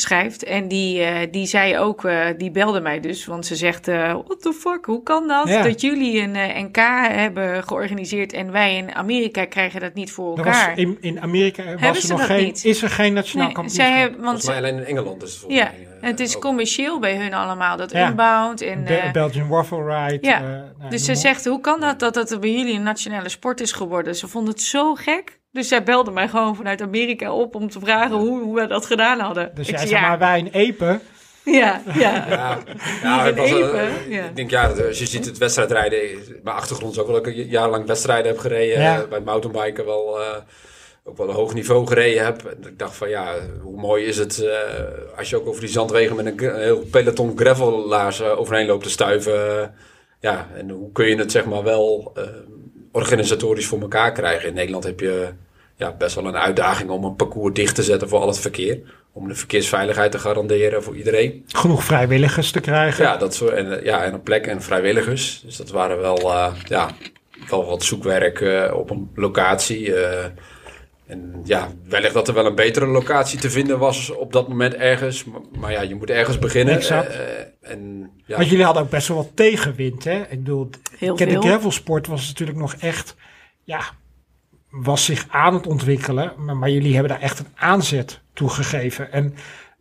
[0.00, 0.44] schrijft.
[0.44, 4.12] En die, uh, die zei ook, uh, die belde mij dus, want ze zegt, uh,
[4.12, 5.48] what the fuck, hoe kan dat?
[5.48, 5.62] Ja.
[5.62, 6.76] Dat jullie een uh, NK
[7.16, 10.68] hebben georganiseerd en wij in Amerika krijgen dat niet voor elkaar.
[10.68, 12.64] Was in, in Amerika was Hebben er ze nog dat geen, niet?
[12.64, 13.86] is er geen nationaal Nee, kampioenschap.
[13.88, 15.80] zij hebben, want Volgens mij alleen in Engeland is het volgens ja, mij.
[16.00, 16.42] uh, het is ook.
[16.42, 18.08] commercieel bij hun allemaal, dat Ja.
[18.08, 18.60] Unbound.
[18.60, 20.26] En, Be- Belgian Waffle Ride.
[20.26, 20.36] ja.
[20.36, 20.42] eh,
[20.78, 23.72] nou, dus ze zegt, hoe kan dat dat het bij jullie een nationale sport is
[23.72, 24.16] geworden?
[24.16, 25.38] Ze vond het zo gek.
[25.56, 28.86] Dus zij belde mij gewoon vanuit Amerika op om te vragen hoe, hoe we dat
[28.86, 29.50] gedaan hadden.
[29.54, 31.00] Dus Ik jij zei, ja, maar wij in Epe.
[31.44, 32.26] ja, ja.
[33.02, 34.24] Ja, het in was, uh, Epe, ja.
[34.24, 36.00] Ik denk, ja, als je ziet het wedstrijdrijden,
[36.42, 38.82] mijn achtergrond is ook wel dat ik jarenlang wedstrijden heb gereden.
[38.82, 39.00] Ja.
[39.00, 40.26] eh, bij mountainbiken wel, uh,
[41.04, 42.44] ook wel een hoog niveau gereden heb.
[42.44, 44.52] En ik dacht van, ja, hoe mooi is het uh,
[45.18, 48.90] als je ook over die zandwegen met een, een heel peloton gravelaars overheen loopt te
[48.90, 49.74] stuiven.
[50.20, 52.12] ja, en hoe kun je het zeg maar wel
[52.92, 54.48] organisatorisch voor elkaar krijgen.
[54.48, 55.28] In Nederland heb je
[55.76, 58.78] ja, best wel een uitdaging om een parcours dicht te zetten voor al het verkeer.
[59.12, 61.44] Om de verkeersveiligheid te garanderen voor iedereen.
[61.46, 63.04] Genoeg vrijwilligers te krijgen.
[63.04, 65.42] Ja, dat soort, en, ja, en een plek en vrijwilligers.
[65.44, 66.90] Dus dat waren wel, uh, ja,
[67.50, 69.86] wel wat zoekwerk uh, op een locatie.
[69.86, 70.24] Uh,
[71.06, 74.74] en ja, wellicht dat er wel een betere locatie te vinden was op dat moment
[74.74, 75.24] ergens.
[75.24, 76.74] Maar, maar ja, je moet ergens beginnen.
[76.74, 77.16] Exact.
[77.60, 78.36] en, ja.
[78.36, 80.20] Want jullie hadden ook best wel wat tegenwind, hè?
[80.20, 83.14] Ik bedoel, Heel ik ken de gravelsport was natuurlijk nog echt,
[83.64, 83.80] ja,
[84.82, 86.32] was zich aan het ontwikkelen.
[86.36, 89.12] Maar, maar jullie hebben daar echt een aanzet toe gegeven.
[89.12, 89.34] En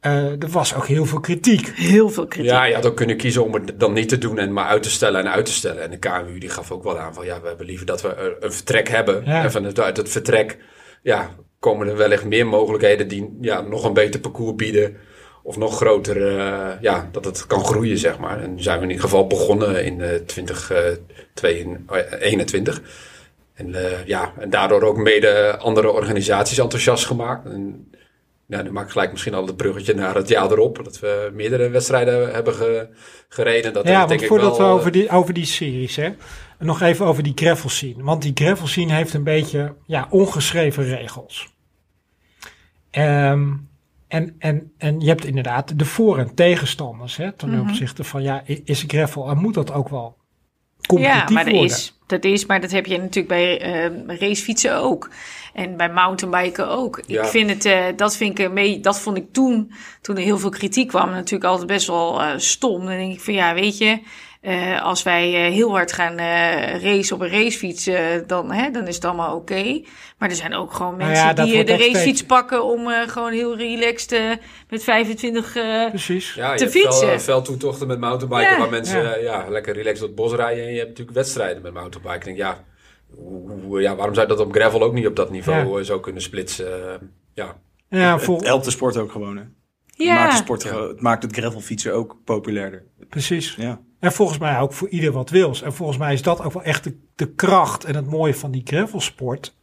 [0.05, 1.71] uh, er was ook heel veel kritiek.
[1.75, 2.51] Heel veel kritiek.
[2.51, 4.84] Ja, je had ook kunnen kiezen om het dan niet te doen en maar uit
[4.84, 5.84] te stellen en uit te stellen.
[5.84, 8.38] En de KMU die gaf ook wel aan van ja, we hebben liever dat we
[8.39, 9.23] een vertrek hebben.
[9.25, 9.43] Ja.
[9.43, 10.58] En vanuit het vertrek
[11.01, 14.97] ja, komen er wellicht meer mogelijkheden die ja, nog een beter parcours bieden.
[15.43, 18.41] Of nog groter, uh, ja, dat het kan groeien, zeg maar.
[18.41, 20.10] En nu zijn we in ieder geval begonnen in uh,
[21.34, 22.81] 2021.
[23.55, 27.45] En, uh, ja, en daardoor ook mede andere organisaties enthousiast gemaakt.
[27.45, 27.91] En,
[28.47, 30.83] ja, nu maak ik gelijk misschien al het bruggetje naar het jaar erop.
[30.83, 32.87] Dat we meerdere wedstrijden hebben ge,
[33.29, 33.73] gereden.
[33.73, 36.09] Dat ja, want denk voordat ik wel, we over die, over die series, hè,
[36.59, 38.03] nog even over die gravel scene.
[38.03, 41.53] Want die gravel scene heeft een beetje ja, ongeschreven regels.
[42.91, 43.69] Um,
[44.07, 47.59] en, en, en je hebt inderdaad de voor- en tegenstanders hè, ten Mhm.
[47.59, 50.17] opzichte van ja, is gravel en moet dat ook wel
[50.87, 51.71] competitief Ja, maar dat worden?
[51.71, 55.09] is, dat is, maar dat heb je natuurlijk bij uh, racefietsen ook.
[55.53, 57.01] En bij mountainbiken ook.
[57.07, 57.23] Ja.
[57.23, 60.37] Ik vind het, uh, dat vind ik beetje, dat vond ik toen, toen er heel
[60.37, 62.85] veel kritiek kwam, natuurlijk altijd best wel uh, stom.
[62.85, 63.99] Dan denk ik van ja, weet je,
[64.45, 68.71] Eh, als wij eh, heel hard gaan eh racen op een racefiets, eh, dan, hè,
[68.71, 69.81] dan is het allemaal oké.
[70.17, 73.08] Maar er zijn ook gewoon Nou mensen ja, die de racefiets steeds- pakken om eh,
[73.08, 74.21] gewoon heel relaxed eh,
[74.69, 75.55] met 25...
[75.55, 76.34] eh, Precies.
[76.34, 77.08] Ja, je te hebt fietsen.
[77.08, 78.60] Veel, veel toetochten met mountainbiken Ja.
[78.60, 79.45] waar mensen Ja.
[79.49, 80.63] lekker relaxed door het bos rijden.
[80.63, 82.17] En je hebt natuurlijk wedstrijden met mountainbiken.
[82.19, 82.63] Ik denk, ja,
[83.15, 86.21] hoe- ja, waarom zou je dat op gravel ook niet op dat niveau zo kunnen
[86.21, 87.12] splitsen?
[87.34, 87.55] Ja,
[87.89, 89.38] Ja, vol- Het helpt de sport ook gewoon.
[89.38, 89.43] Hè?
[89.95, 92.84] Het, maakt de sport, het maakt het gravelfietsen ook populairder.
[93.10, 93.55] precies.
[93.58, 93.81] Ja.
[94.05, 95.61] En volgens mij ook voor ieder wat wils.
[95.61, 98.51] En volgens mij is dat ook wel echt de, de kracht en het mooie van
[98.51, 99.55] die gravelsport.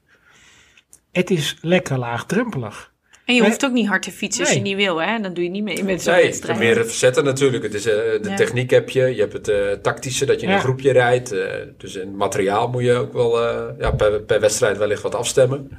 [1.13, 2.91] Het is lekker laagdrempelig.
[3.25, 3.51] en je Nee.
[3.51, 4.75] hoeft ook niet hard te fietsen als je Nee.
[4.75, 5.21] niet wil, hè?
[5.21, 6.59] Dan doe je niet mee met zo'n nee, wedstrijd.
[6.59, 7.63] meer het verzetten natuurlijk.
[7.63, 8.35] Het is, eh, de Ja.
[8.37, 10.55] techniek heb je, je hebt het eh, tactische dat je in Ja.
[10.59, 11.33] een groepje rijdt.
[11.33, 15.15] eh, dus in materiaal moet je ook wel eh, ja, per, per wedstrijd wellicht wat
[15.15, 15.71] afstemmen.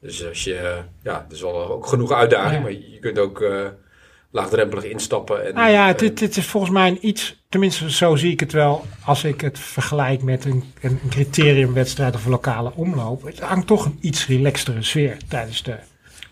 [0.00, 2.60] Dus als je, ja, het is wel ook genoeg uitdaging, Ja.
[2.60, 3.66] maar je kunt ook eh,
[4.36, 5.46] laagdrempelig instappen.
[5.46, 8.32] En, Nou ja, het, en- het, het is volgens mij een iets, tenminste zo zie
[8.32, 13.22] ik het wel, als ik het vergelijk met een, een criteriumwedstrijd of een lokale omloop.
[13.24, 15.74] Het hangt toch een iets relaxtere sfeer tijdens de,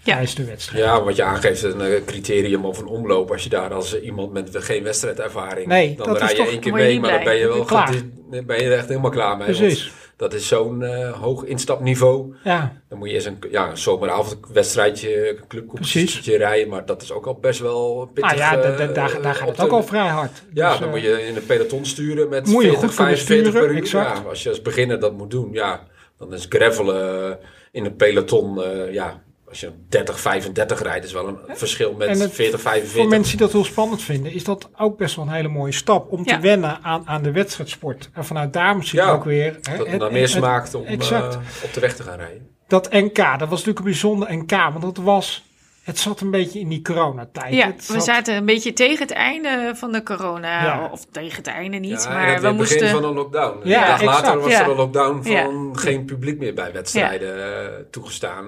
[0.03, 0.85] tijdens de wedstrijd.
[0.85, 3.31] Ja, wat je aangeeft, een eh, criterium of een omloop.
[3.31, 7.01] Als je daar als iemand met geen wedstrijdervaring, Nee, dan rij je één keer mee,
[7.01, 7.89] maar dan ben je wel Klaar.
[7.89, 9.47] goed- ben je er echt helemaal klaar mee.
[9.47, 9.93] want Precies.
[10.17, 12.35] Dat is zo'n eh, hoog instapniveau.
[12.45, 17.13] Ja, Dan moet je eens een, ja, een zomeravondwedstrijdje, een clubcompetitie rijden, maar dat is
[17.13, 18.37] ook al best wel pittig.
[18.37, 20.43] nou ja, eh, daar, daar gaat het ook al vrij hard.
[20.53, 22.97] Ja, Dus, dan eh, moet je in een peloton sturen met Moet je 40, goed
[22.97, 23.89] kunnen 45 per uur.
[24.05, 25.87] Ja, als je als beginner dat moet doen, ja,
[26.19, 27.39] dan is gravelen
[27.73, 28.61] in een peloton,
[28.93, 29.23] ja,
[29.55, 33.11] als je 30, 35 rijdt, is wel een verschil met En het- 40, Voor 45.
[33.11, 36.13] mensen die dat heel spannend vinden, is dat ook best wel een hele mooie stap
[36.13, 36.35] om Ja.
[36.35, 38.11] te wennen aan, aan de wedstrijdsport.
[38.13, 39.59] En vanuit daar misschien Ja, ook weer.
[39.63, 41.35] hè, dat het naar meer smaakt om exact.
[41.35, 42.49] eh, op de weg te gaan rijden.
[42.69, 45.45] Dat NK, dat was natuurlijk een bijzonder NK, want dat was,
[45.83, 47.55] het zat een beetje in die coronatijd.
[47.55, 50.65] Ja, Het we zat- zaten een beetje tegen het einde van de corona.
[50.65, 50.89] Ja.
[50.93, 52.89] Of tegen het einde niet, Ja, maar het we begin moesten...
[52.89, 53.69] van een lockdown.
[53.69, 54.63] Ja, een dag later was Ja.
[54.65, 55.49] er een lockdown van Ja.
[55.73, 58.47] geen publiek meer bij wedstrijden eh, toegestaan.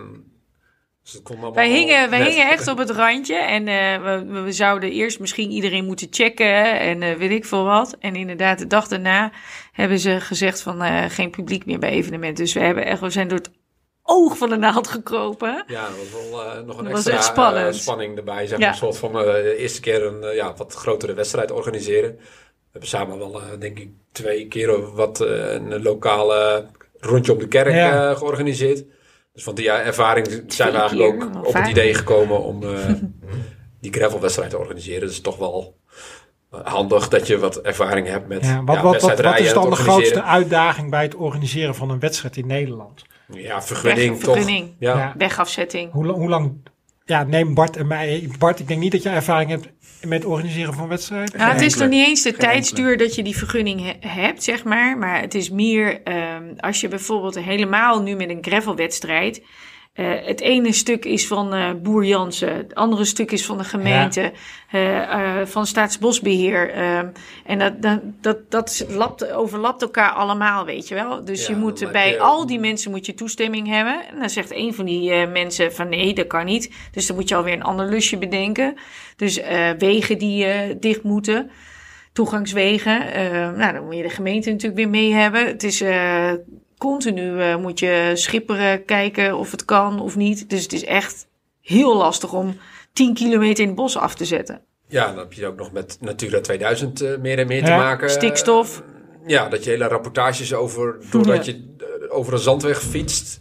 [1.13, 1.21] Dus
[1.55, 2.29] Wij hingen, wij net.
[2.29, 6.79] hingen echt op het randje en eh, we, we zouden eerst misschien iedereen moeten checken
[6.81, 7.97] en eh, weet ik veel wat.
[7.99, 9.33] En inderdaad, de dag daarna
[9.73, 12.45] hebben ze gezegd van eh, geen publiek meer bij evenementen.
[12.45, 13.51] Dus we, hebben echt, we zijn door het
[14.03, 15.65] oog van de naald gekropen.
[15.67, 17.75] Ja, dat was wel eh, nog een extra echt spannend.
[17.77, 18.47] spanning erbij.
[18.47, 18.69] Zeg Ja.
[18.69, 22.17] een soort van eh, de eerste keer een ja, wat grotere wedstrijd organiseren.
[22.17, 26.67] We hebben samen wel, eh, denk ik, twee keer wat eh, een lokale
[27.01, 28.11] rondje om de kerk Ja.
[28.11, 28.85] eh, georganiseerd.
[29.37, 32.71] Dus van die ervaring zijn we eigenlijk ook op het idee gekomen om eh,
[33.81, 35.01] die gravelwedstrijd te organiseren.
[35.01, 35.77] Dat is toch wel
[36.51, 39.71] eh, handig dat je wat ervaring hebt met Ja, wat, ja, wat, wat, is dan
[39.71, 43.05] de grootste uitdaging bij het organiseren van een wedstrijd in Nederland?
[43.33, 44.35] Ja, vergunning Weg- toch.
[44.35, 44.75] vergunning.
[44.79, 44.97] Ja.
[44.97, 45.15] Ja.
[45.17, 45.93] Wegafzetting.
[45.93, 46.57] Hoe, hoe lang,
[47.07, 48.29] ja, neem Bart en mij.
[48.39, 49.69] Bart, ik denk niet dat je ervaring hebt
[50.01, 51.39] met het organiseren van wedstrijden.
[51.39, 54.43] Nou, het is nog niet eens de Geen tijdsduur dat je die vergunning he- hebt,
[54.43, 54.99] zeg maar.
[54.99, 59.43] Maar het is meer ehm, als je bijvoorbeeld helemaal nu met een gravelwedstrijd.
[59.97, 63.65] Eh het ene stuk is van eh, Boer Jansen, het andere stuk is van de
[63.65, 64.33] gemeente,
[64.71, 65.03] eh,
[65.41, 66.71] eh, van Staatsbosbeheer.
[66.71, 67.07] ehm,
[67.47, 71.25] en dat, dat, dat, dat lapt, overlapt elkaar allemaal, weet je wel.
[71.25, 74.07] Dus Ja, je moet bij je- al die mensen moet je toestemming hebben.
[74.11, 76.71] En dan zegt een van die mensen van nee, dat kan niet.
[76.93, 78.75] Dus dan moet je alweer een ander lusje bedenken.
[79.17, 79.41] Dus
[79.79, 80.47] wegen die
[80.79, 81.51] dicht moeten
[82.13, 82.99] toegangswegen.
[83.59, 85.47] Nou, dan moet je de gemeente natuurlijk weer mee hebben.
[85.47, 85.83] Het is
[86.79, 90.51] continu eh, moet je schipperen, kijken of het kan of niet.
[90.51, 91.27] Dus het is echt
[91.61, 92.57] heel lastig om
[92.93, 94.61] 10 kilometer in het bos af te zetten.
[94.89, 98.11] Ja, dan heb je ook nog met Natura 2000 eh, meer en meer te maken.
[98.11, 98.83] Stikstof.
[99.27, 103.41] Ja, dat je hele rapportages over, doordat je eh, over een zandweg fietst,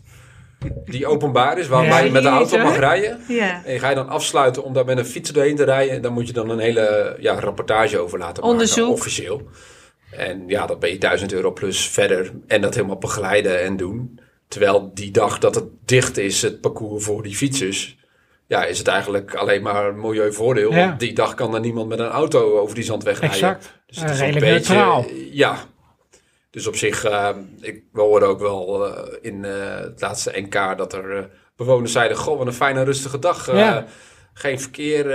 [0.85, 1.99] die openbaar is, waar Ja.
[1.99, 3.19] je met de auto mag rijden.
[3.27, 3.65] Ja.
[3.65, 6.27] En ga je dan afsluiten om daar met een fiets doorheen te rijden, dan moet
[6.27, 8.89] je dan een hele ja, rapportage over laten maken, Onderzoek.
[8.91, 9.41] officieel.
[10.17, 14.19] En ja, dan ben je 1000 euro plus verder en dat helemaal begeleiden en doen.
[14.47, 17.97] Terwijl die dag dat het dicht is, het parcours voor die fietsers,
[18.47, 20.71] ja, is het eigenlijk alleen maar een milieuvoordeel.
[20.71, 20.87] Ja.
[20.87, 23.37] Want die dag kan er niemand met een auto over die zandweg rijden.
[23.37, 23.73] Exact.
[23.87, 25.05] Dus het is een beetje, neutraal.
[25.31, 25.57] Ja.
[26.49, 27.29] Dus op zich, eh,
[27.61, 32.17] ik, we hoorden ook wel eh, in eh, het laatste NK dat er bewoners zeiden:
[32.17, 33.51] Goh, wat een fijne rustige dag.
[33.51, 33.85] Ja.
[34.33, 35.05] Geen verkeer,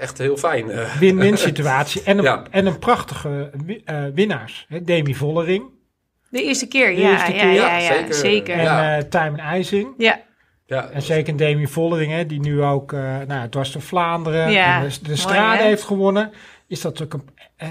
[0.00, 0.70] echt heel fijn.
[0.70, 2.02] Eh, Win-win situatie.
[2.02, 2.42] En een, Ja.
[2.50, 3.50] en een prachtige
[3.84, 4.66] eh, winnaars.
[4.68, 4.84] Hè?
[4.84, 5.64] Demi Vollering
[6.30, 7.50] De eerste keer, De ja, eerste ja, keer.
[7.52, 8.14] ja, Ja, ja, zeker.
[8.14, 8.54] zeker.
[8.54, 8.96] en Ja.
[8.98, 9.88] eh Tijmen IJzing.
[9.98, 10.20] Ja,
[10.66, 14.82] ja, En zeker Demi Vollering, hè, die nu ook uh, nou, dwars door Vlaanderen Ja,
[14.82, 16.32] en de, de mooi, strade heeft gewonnen.
[16.68, 17.22] Is dat ook een,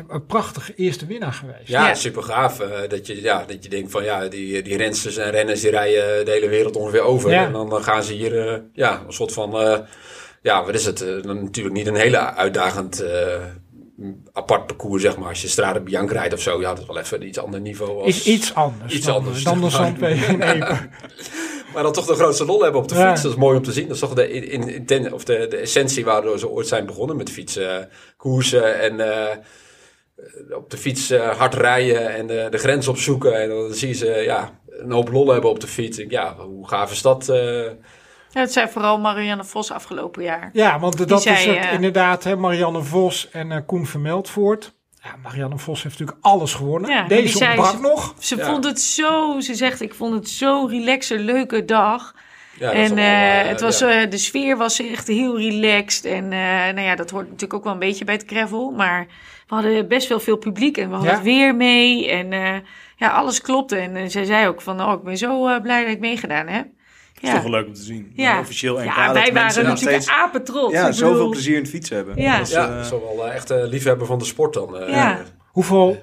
[0.07, 1.67] een prachtige eerste winnaar geweest.
[1.67, 1.93] ja, Ja.
[1.93, 2.59] super gaaf.
[2.59, 5.69] eh, dat, je, ja, dat je denkt van ja, die, die rensters en renners die
[5.69, 7.31] rijden de hele wereld ongeveer over.
[7.31, 7.45] Ja.
[7.45, 9.79] En dan, dan gaan ze hier eh, ja, een soort van, eh,
[10.41, 11.02] ja, wat is het?
[11.02, 13.43] eh, dan natuurlijk niet een hele uitdagend eh,
[14.34, 15.30] apart parcours, zeg maar.
[15.30, 17.97] Als je Strade Bianca rijdt of zo, ja, dat is wel even iets ander niveau.
[18.04, 19.43] Als, Is iets anders iets dan, anders.
[19.43, 20.78] dan in Epe.
[21.73, 23.10] Maar dan toch de grootste lol hebben op de Ja.
[23.10, 23.21] fiets.
[23.21, 23.84] Dat is mooi om te zien.
[23.88, 26.86] Dat is toch de, in, in, ten- of de, de essentie waardoor ze ooit zijn
[26.86, 29.38] begonnen met fietsen, koersen en eh,
[30.56, 33.41] op de fiets eh, hard rijden en de grens opzoeken.
[33.41, 36.04] En dan zie je ze ja, een hoop lol hebben op de fiets.
[36.08, 37.30] Ja, hoe gaaf is dat?
[38.31, 40.49] Ja, het zijn vooral Marianne Vos afgelopen jaar.
[40.53, 44.73] Ja, want dat zei, is het eh, inderdaad, hè, Marianne Vos en eh, Koen Vermeldvoort.
[45.03, 46.89] Ja, Marianne Vos heeft natuurlijk alles gewonnen.
[46.91, 48.13] Ja, Deze zei ontbrak ze- nog.
[48.19, 48.45] Ze Ja.
[48.45, 52.15] vond het zo, ze zegt, ik vond het zo relaxed, een leuke dag.
[52.59, 53.89] ja, dat is en allemaal, eh, het was, ja.
[54.01, 56.05] eh, de sfeer was echt heel relaxed.
[56.05, 56.39] En eh,
[56.73, 58.71] nou ja, dat hoort natuurlijk ook wel een beetje bij het gravel.
[58.71, 59.05] Maar
[59.47, 61.17] we hadden best wel veel publiek en we hadden Ja.
[61.17, 62.09] het weer mee.
[62.09, 62.55] En eh,
[62.95, 63.75] ja, alles klopte.
[63.77, 66.67] En zij zei ook van, oh, ik ben zo blij dat ik meegedaan heb.
[67.21, 68.12] Is toch wel leuk om te zien.
[68.15, 68.39] Ja.
[68.39, 70.73] Officieel NK, ja wij mensen waren nog natuurlijk steeds apetrots.
[70.73, 72.21] ja, Ik zoveel bedoel, plezier in het fietsen hebben.
[72.21, 72.38] Ja.
[72.38, 74.77] Dat is, ja, eh, is wel wel echt een liefhebber van de sport dan.
[74.77, 74.89] eh.
[74.89, 75.19] Ja.
[75.51, 75.97] Hoeveel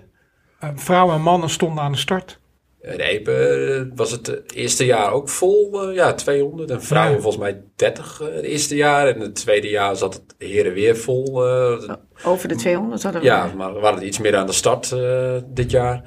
[0.60, 2.38] eh, vrouwen en mannen stonden aan de start?
[2.80, 6.70] Eh, was het eerste jaar ook vol, eh, ja, 200.
[6.70, 7.20] En vrouwen Ja.
[7.22, 9.08] volgens mij 30 eh, het eerste jaar.
[9.08, 11.46] En het tweede jaar zat het heren weer vol.
[11.46, 13.26] eh, Over de 200 hadden we.
[13.26, 16.02] Ja, maar we waren er iets meer aan de start eh, dit jaar.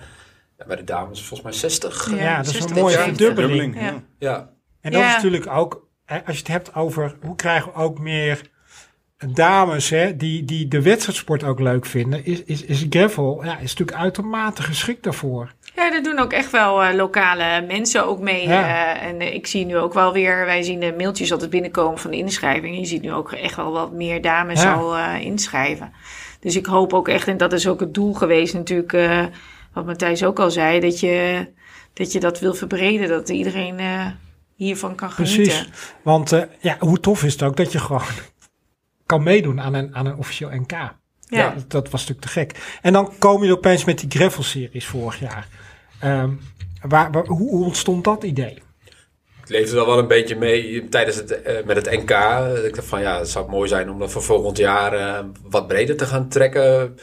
[0.57, 2.09] Ja, bij de dames volgens mij 60.
[2.09, 3.25] Ja, Ja, dat is 60, een mooie 70.
[3.27, 3.73] verdubbeling.
[3.73, 4.03] verdubbeling.
[4.19, 4.29] Ja.
[4.29, 4.49] Ja.
[4.81, 5.07] En dat Ja.
[5.07, 8.41] is natuurlijk ook, als je het hebt over hoe krijgen we ook meer
[9.33, 13.69] dames hè, die, die de wedstrijdsport ook leuk vinden, is, is, is gravel ja, is
[13.75, 15.53] natuurlijk uitermate geschikt daarvoor.
[15.75, 18.47] Ja, er doen ook echt wel eh, lokale mensen ook mee.
[18.47, 18.95] Ja.
[18.95, 21.99] eh, en eh, ik zie nu ook wel weer, wij zien de mailtjes altijd binnenkomen
[21.99, 22.77] van de inschrijving.
[22.77, 24.73] Je ziet nu ook echt wel wat meer dames Ja.
[24.73, 25.91] al inschrijven.
[26.39, 28.91] Dus ik hoop ook echt, en dat is ook het doel geweest natuurlijk,
[29.73, 31.47] wat Matthijs ook al zei, dat je
[31.93, 33.75] dat, je dat wil verbreden, dat iedereen
[34.65, 35.43] hiervan kan genieten.
[35.43, 35.69] Precies.
[36.03, 38.01] Want eh, ja, hoe tof is het ook dat je gewoon
[39.05, 40.71] kan meedoen aan een, aan een officieel NK.
[41.27, 41.53] Ja.
[41.53, 42.77] Dat, dat was natuurlijk te gek.
[42.81, 45.47] En dan kom je opeens met die gravel-series vorig jaar.
[45.99, 46.29] Ehm,
[46.81, 48.61] waar, waar- hoe, hoe ontstond dat idee?
[49.43, 52.09] ik leefde er wel een beetje mee tijdens het, eh, met het NK.
[52.65, 55.67] Ik dacht van ja, het zou mooi zijn om dat voor volgend jaar eh, wat
[55.67, 56.97] breder te gaan trekken.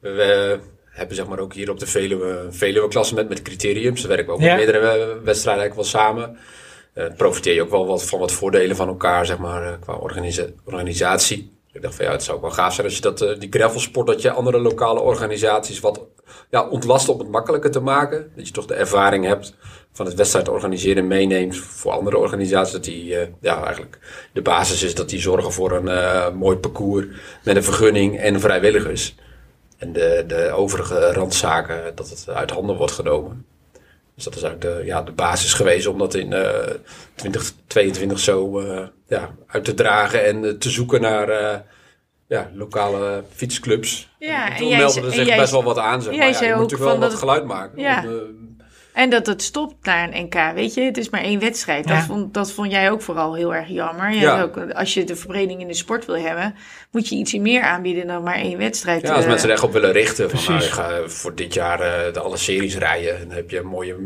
[0.00, 4.00] We, hebben zeg maar ook hier op de Veluwe een Veluwe-klasse met, met criteriums.
[4.00, 4.46] Daar werken we ook Ja.
[4.46, 6.38] met meerdere eh, wedstrijden eigenlijk wel samen.
[6.98, 9.94] Eh profiteer je ook wel wat van wat voordelen van elkaar, zeg maar, eh, qua
[9.94, 11.56] organisa- organisatie.
[11.72, 13.48] Ik dacht van ja, het zou ook wel gaaf zijn als je dat, eh, die
[13.50, 16.00] gravelsport, dat je andere lokale organisaties wat
[16.50, 18.30] ja, ontlast om het makkelijker te maken.
[18.36, 19.54] Dat je toch de ervaring hebt
[19.92, 22.72] van het wedstrijd organiseren meeneemt voor andere organisaties.
[22.72, 23.98] Dat die ja, eigenlijk
[24.32, 27.06] de basis is dat die zorgen voor een mooi parcours
[27.44, 29.14] met een vergunning en vrijwilligers.
[29.78, 33.46] En de, de overige randzaken, dat het uit handen wordt genomen.
[34.18, 36.74] Dus dat is eigenlijk de, ja, de basis geweest om dat in eh
[37.14, 41.58] 2022 zo eh, ja, uit te dragen en eh, te zoeken naar eh,
[42.28, 44.08] ja, lokale fietsclubs.
[44.18, 46.02] Ja, En en toen jij meldde er zich best wel wat aan.
[46.02, 46.30] Zeg maar.
[46.30, 47.80] Ja, je moet natuurlijk wel wat geluid maken.
[47.80, 48.02] Ja.
[48.02, 48.14] om, eh,
[48.98, 50.80] En dat het stopt naar een NK, weet je.
[50.80, 51.88] Het is maar één wedstrijd.
[51.88, 51.94] Ja.
[51.94, 54.10] Dat, vond, dat vond jij ook vooral heel erg jammer.
[54.10, 54.36] Je Ja.
[54.36, 56.54] hebt ook, als je de verbreding in de sport wil hebben,
[56.90, 59.02] moet je iets meer aanbieden dan maar één wedstrijd.
[59.02, 59.28] Ja, als eh.
[59.28, 60.30] mensen er echt op willen richten.
[60.30, 63.18] Van, nou, ik ga voor dit jaar eh, de alle series rijden.
[63.18, 63.96] En dan heb je een mooie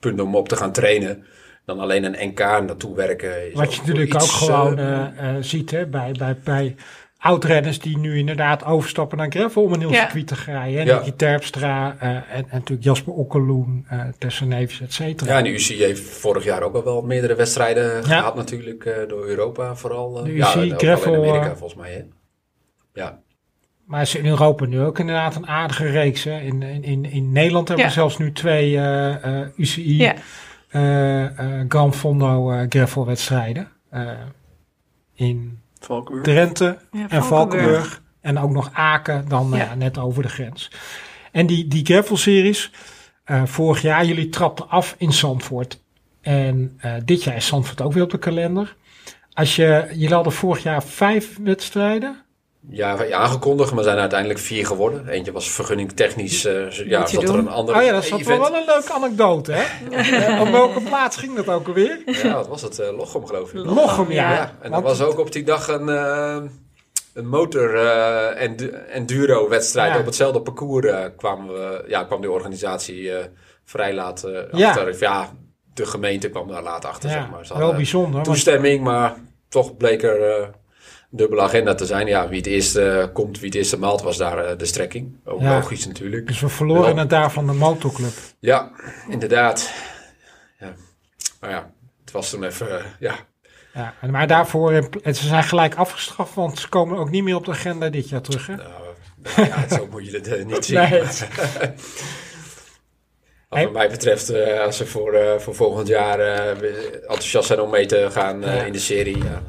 [0.00, 1.24] punt om op te gaan trainen.
[1.64, 3.48] Dan alleen een NK naartoe werken.
[3.48, 6.74] is Wat je natuurlijk iets, ook gewoon eh, ziet hè, bij, bij, bij
[7.26, 10.00] oud-renners die nu inderdaad overstappen naar gravel om een heel Ja.
[10.00, 10.80] circuit te rijden.
[10.80, 10.86] Hè.
[10.92, 10.96] Ja.
[10.98, 15.30] Nicky Terpstra eh, en, en natuurlijk Jasper Okkeloen, eh Tessa Neves, et cetera.
[15.32, 18.00] ja, en de UCI heeft vorig jaar ook al wel meerdere wedstrijden Ja.
[18.02, 18.84] gehad natuurlijk.
[18.84, 20.18] eh, door Europa vooral.
[20.18, 20.24] eh.
[20.24, 21.92] De ja, UCI, en ook gravel, in Amerika volgens mij.
[21.92, 22.02] Hè?
[22.92, 23.18] Ja.
[23.84, 26.24] Maar ze in Europa nu ook inderdaad een aardige reeks.
[26.24, 26.40] Hè.
[26.40, 27.96] In, in, in, in Nederland hebben we Ja.
[27.98, 30.14] zelfs nu twee eh, eh, UCI Ja.
[30.68, 31.24] eh,
[31.60, 33.68] eh, Gran Fondo gravel wedstrijden.
[33.90, 34.10] Eh,
[35.14, 36.24] in Valkenburg.
[36.24, 38.02] Drenthe Ja, en Valkenburg.
[38.20, 39.56] En ook nog Aken, dan Ja.
[39.56, 40.70] ja, net over de grens.
[41.32, 42.70] En die, die gravel-series,
[43.24, 45.80] eh, vorig jaar, jullie trapten af in Zandvoort.
[46.20, 48.76] En eh, dit jaar is Zandvoort ook weer op de kalender.
[49.32, 52.24] Als je, jullie hadden vorig jaar vijf wedstrijden.
[52.70, 55.08] Ja, aangekondigd, maar zijn er uiteindelijk vier geworden.
[55.08, 56.44] Eentje was vergunning technisch.
[56.44, 60.40] eh, ja, zat er een ander Oh ja, dat is wel een leuke anecdote, hè?
[60.40, 62.02] Op welke plaats ging dat ook alweer?
[62.06, 62.78] Ja, wat was het?
[62.78, 63.64] eh, Lochem geloof ik.
[63.64, 64.32] Lochem, ja.
[64.32, 66.36] Ja, en er Want- was ook op die dag een, eh,
[67.14, 69.92] een motor eh, endu- enduro wedstrijd.
[69.92, 69.98] Ja.
[70.00, 73.24] Op hetzelfde parcours kwamen we, ja, kwam die organisatie eh,
[73.64, 74.68] vrij laat Ja.
[74.68, 74.96] achter.
[75.00, 75.28] Ja,
[75.74, 77.42] de gemeente kwam daar laat achter, zeg maar.
[77.46, 78.22] Ze wel hadden bijzonder.
[78.22, 79.14] toestemming, maar
[79.48, 80.46] toch bleek er eh,
[81.10, 82.06] dubbele agenda te zijn.
[82.06, 85.16] Ja, wie het eerste komt, wie het eerste maalt, was daar eh, de strekking.
[85.24, 85.54] Ook Ja.
[85.54, 86.26] logisch natuurlijk.
[86.26, 87.00] Dus we verloren Ja.
[87.00, 88.12] het daar van de motorclub.
[88.38, 88.70] Ja,
[89.08, 89.72] inderdaad.
[90.58, 90.72] Ja.
[91.40, 91.70] Maar ja,
[92.04, 93.14] het was toen even, eh, ja,
[93.74, 97.50] Ja, maar daarvoor, ze zijn gelijk afgestraft, want ze komen ook niet meer op de
[97.50, 98.46] agenda dit jaar terug.
[98.46, 98.54] Hè?
[98.56, 98.70] Nou,
[99.36, 100.78] Ja, zo moet je het eh, niet zien.
[100.78, 101.02] Nee.
[103.64, 106.48] Wat mij betreft, eh, als ze voor, eh, voor volgend jaar eh,
[107.00, 108.62] enthousiast zijn om mee te gaan eh, Ja.
[108.62, 109.18] in de serie.
[109.18, 109.42] Ja,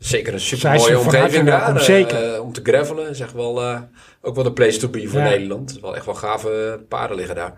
[0.00, 1.74] zeker een super mooie omgeving daar.
[1.76, 2.34] eh, zeker.
[2.34, 3.80] eh, om te gravelen echt wel, eh,
[4.22, 5.28] ook wel de place to be voor Ja.
[5.28, 5.78] Nederland.
[5.80, 7.54] Wel echt wel gave paarden liggen daar.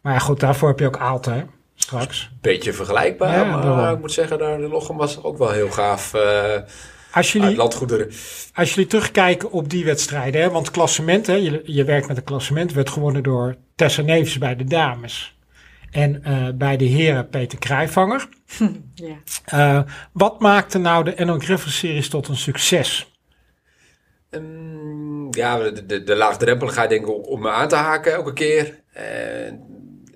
[0.00, 1.42] Maar ja, goed, daarvoor heb je ook Aalten, hè?
[1.74, 2.30] Straks.
[2.40, 3.94] Beetje vergelijkbaar, Ja, maar daarom.
[3.94, 6.12] ik moet zeggen, daar de Lochem was ook wel heel gaaf
[7.12, 8.10] Als jullie, landgoederen.
[8.54, 12.24] als jullie terugkijken op die wedstrijden, hè, want klassement, hè, je, je werkt met een
[12.24, 15.38] klassement, werd gewonnen door Tessa Neves bij de dames.
[15.90, 18.28] En eh, bij de heren Peter Krijvanger.
[18.94, 19.16] Ja.
[19.44, 19.82] Eh,
[20.12, 23.12] wat maakte nou de NL Griffel Series tot een succes?
[24.30, 28.82] Ehm, ja, de, de, de laagdrempeligheid denk ik om, me aan te haken elke keer.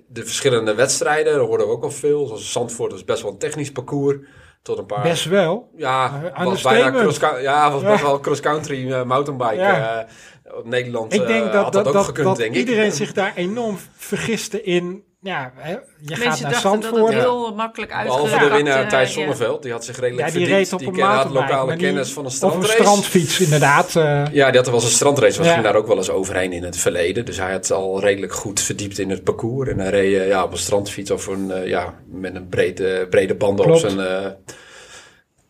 [0.08, 2.26] De verschillende wedstrijden, daar hoorden we ook al veel.
[2.26, 4.16] Zoals Zandvoort was best wel een technisch parcours.
[4.62, 5.02] Tot een paar...
[5.02, 5.70] Best wel.
[5.76, 8.06] ja, Uh, was bijna cross, ja, was best Ja.
[8.06, 9.54] wel cross-country eh, mountainbike.
[9.54, 10.06] Ja.
[10.42, 12.86] eh, op Nederland Ik denk dat, had dat, dat, dat, ook gekund, dat denk iedereen
[12.86, 12.92] ik.
[12.92, 15.04] zich daar enorm vergiste in.
[15.24, 17.12] Ja, hè, je gaat Mensen naar dachten dat Zandvoort.
[17.12, 19.20] het heel makkelijk Behalve uitgepakt de winnaar eh, Thijs ja.
[19.20, 20.70] Zonneveld, die had zich redelijk Ja, die verdiend.
[20.70, 22.72] reed op die een had lokale die- kennis van een Of een strandrace.
[22.72, 23.96] strandfiets, inderdaad.
[23.96, 24.22] eh.
[24.32, 25.38] Ja, dat was een strandrace.
[25.38, 25.52] Was Ja.
[25.52, 27.24] ging daar ook wel eens overheen in het verleden.
[27.24, 29.68] Dus hij had al redelijk goed verdiept in het parcours.
[29.68, 33.06] En hij reed eh, ja, op een strandfiets of een, eh, ja, met een brede,
[33.10, 34.26] brede banden op zijn eh,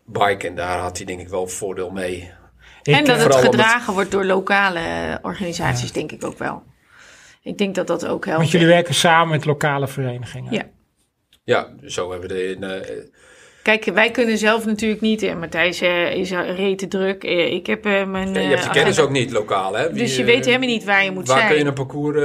[0.04, 0.46] bike.
[0.48, 2.30] En daar had hij denk ik wel voordeel mee.
[2.82, 6.62] Ik, En dat eh, het gedragen wordt door lokale eh, organisaties, denk ik ook wel.
[7.44, 8.40] Ik denk dat dat ook helpt.
[8.40, 10.52] Want jullie werken samen met lokale verenigingen.
[10.52, 10.62] Ja.
[11.44, 12.48] Ja, zo hebben we de...
[12.50, 12.96] In, eh,
[13.62, 15.22] Kijk, wij kunnen zelf natuurlijk niet.
[15.22, 17.24] En Matthijs eh, is er rete druk.
[17.24, 18.34] Eh, ik heb mijn.
[18.34, 19.88] ja, je hebt de kennis ook niet lokaal, hè?
[19.92, 21.48] Wie, Dus je weet helemaal niet waar je moet Waar zijn.
[21.50, 22.16] kun je een parcours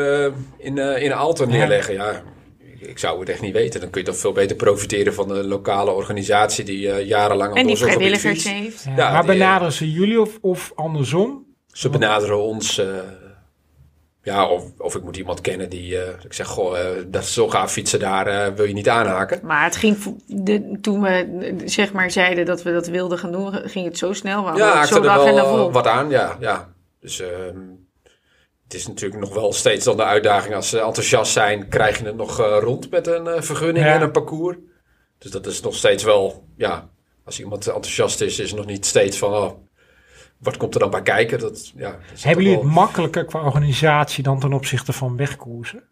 [0.58, 1.58] in, eh in Aalten Ja.
[1.58, 1.94] neerleggen?
[1.94, 2.24] Ja.
[2.60, 3.80] ik- ik zou het echt niet weten.
[3.80, 7.58] Dan kun je toch veel beter profiteren van de lokale organisatie die eh, jarenlang al
[7.58, 8.84] en die door zo'n gebied vrijwilligers heeft.
[8.84, 11.46] Ja, Ja, maar die- benaderen ze jullie of, of andersom?
[11.68, 12.82] Ze benaderen ons.
[14.30, 15.98] Ja, of, of ik moet iemand kennen die.
[16.02, 18.28] eh, ik zeg, goh, eh, dat is zo gaaf fietsen daar.
[18.28, 19.40] eh, wil je niet aanhaken?
[19.44, 23.54] Maar het ging, de, toen we zeg maar zeiden dat we dat wilden gaan doen,
[23.54, 24.58] ging het zo snel.
[24.58, 25.02] Ja, zo er
[25.36, 26.10] wel wat aan.
[26.10, 26.74] Ja, ja.
[27.02, 27.58] Dus ehm,
[28.64, 30.56] het is natuurlijk nog wel steeds dan de uitdaging.
[30.56, 33.94] Als ze enthousiast zijn, krijg je het nog eh, rond met een eh, vergunning Ja.
[33.94, 34.58] en een parcours.
[35.18, 36.44] Dus dat is nog steeds wel.
[36.58, 36.90] Ja,
[37.26, 39.34] als iemand enthousiast is, is het nog niet steeds van.
[39.34, 39.52] Oh,
[40.40, 41.40] wat komt er dan bij kijken?
[41.40, 45.84] Dat, ja, dat Hebben jullie het makkelijker qua organisatie dan ten opzichte van wegkoersen?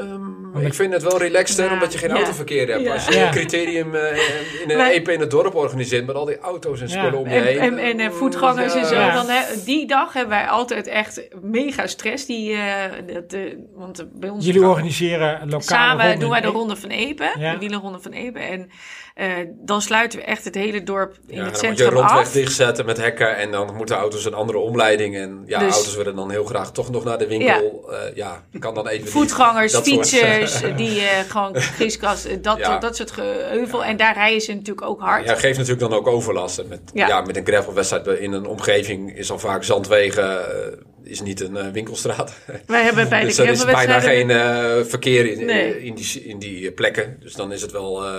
[0.00, 2.14] Ehm, ik vind het wel relaxter Ja, omdat je geen ja.
[2.14, 2.82] autoverkeer hebt.
[2.82, 2.92] Ja.
[2.92, 3.24] Als je Ja.
[3.26, 4.16] een criterium eh,
[4.62, 6.92] in een Wij- EP in het dorp organiseert met al die auto's en Ja.
[6.98, 7.58] spullen om je En, heen.
[7.58, 8.94] en, en eh, voetgangers en zo.
[8.94, 12.26] Dan, hè, die dag hebben wij altijd echt mega stress.
[12.26, 13.40] Die, eh, dat, eh,
[13.74, 17.34] want bij ons Jullie organiseren lokale samen doen wij de Ronde van Epe.
[17.38, 17.52] Ja.
[17.52, 18.38] De wielerronde van Epe.
[18.38, 18.70] En
[19.14, 19.26] eh,
[19.60, 22.26] dan sluiten we echt het hele dorp in Ja, het dan moet je centrum rondweg
[22.26, 22.32] af.
[22.32, 25.16] dichtzetten met hekken en dan moeten auto's een andere omleiding.
[25.16, 27.90] En ja, Dus- auto's willen dan heel graag toch nog naar de winkel.
[27.90, 29.10] Ja, ja kan dan even niet.
[29.12, 32.78] Voetgangers, Dat fietsers, die eh, gewoon kriskras, eh, dat, Ja.
[32.78, 33.84] dat soort geheuvel.
[33.84, 35.24] En daar rijden ze natuurlijk ook hard.
[35.24, 36.58] Ja, geeft natuurlijk dan ook overlast.
[36.58, 37.06] En met, ja.
[37.08, 37.20] Ja.
[37.20, 40.72] met een gravelwedstrijd in een omgeving is al vaak Zandwegen, eh,
[41.04, 42.32] is niet een winkelstraat.
[42.66, 45.82] Wij hebben bij dus de er is bijna geen eh, verkeer in, Nee.
[45.82, 47.16] in, die, in die plekken.
[47.20, 48.10] Dus dan is het wel eh,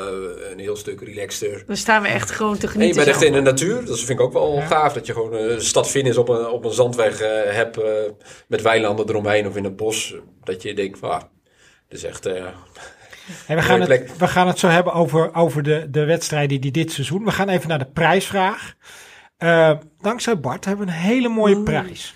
[0.52, 1.64] een heel stuk relaxter.
[1.68, 2.96] Dan staan we echt gewoon te En je genieten.
[3.04, 3.86] bent echt in de natuur.
[3.86, 4.66] Dat vind ik ook wel Ja.
[4.66, 4.94] gaaf.
[4.94, 7.78] Dat je gewoon een stadfinish op een, op een zandweg eh, hebt.
[8.48, 10.16] met weilanden eromheen of in het bos.
[10.44, 11.10] Dat je denkt van...
[11.10, 11.22] Ah,
[11.94, 12.26] is echt...
[12.26, 12.46] eh,
[13.46, 16.72] Hey, we, gaan het, we gaan het zo hebben over, over de, de wedstrijden die
[16.72, 17.24] dit seizoen.
[17.24, 18.74] We gaan even naar de prijsvraag.
[19.38, 19.72] Eh,
[20.02, 22.16] dankzij Bart hebben we een hele mooie prijs.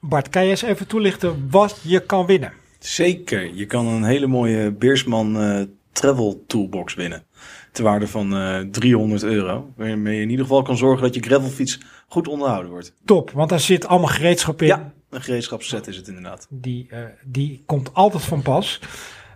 [0.00, 2.52] Bart, kan je eens even toelichten wat je kan winnen?
[2.78, 3.54] Zeker.
[3.54, 5.62] Je kan een hele mooie Beersman eh,
[5.92, 7.24] Travel Toolbox winnen.
[7.72, 9.72] Ter waarde van eh 300 euro.
[9.76, 12.94] Waarmee je in ieder geval kan zorgen dat je gravelfiets goed onderhouden wordt.
[13.04, 14.66] Top, want daar zit allemaal gereedschap in.
[14.68, 16.46] Ja, een gereedschapsset is het inderdaad.
[16.50, 18.80] Die, eh, die komt altijd van pas.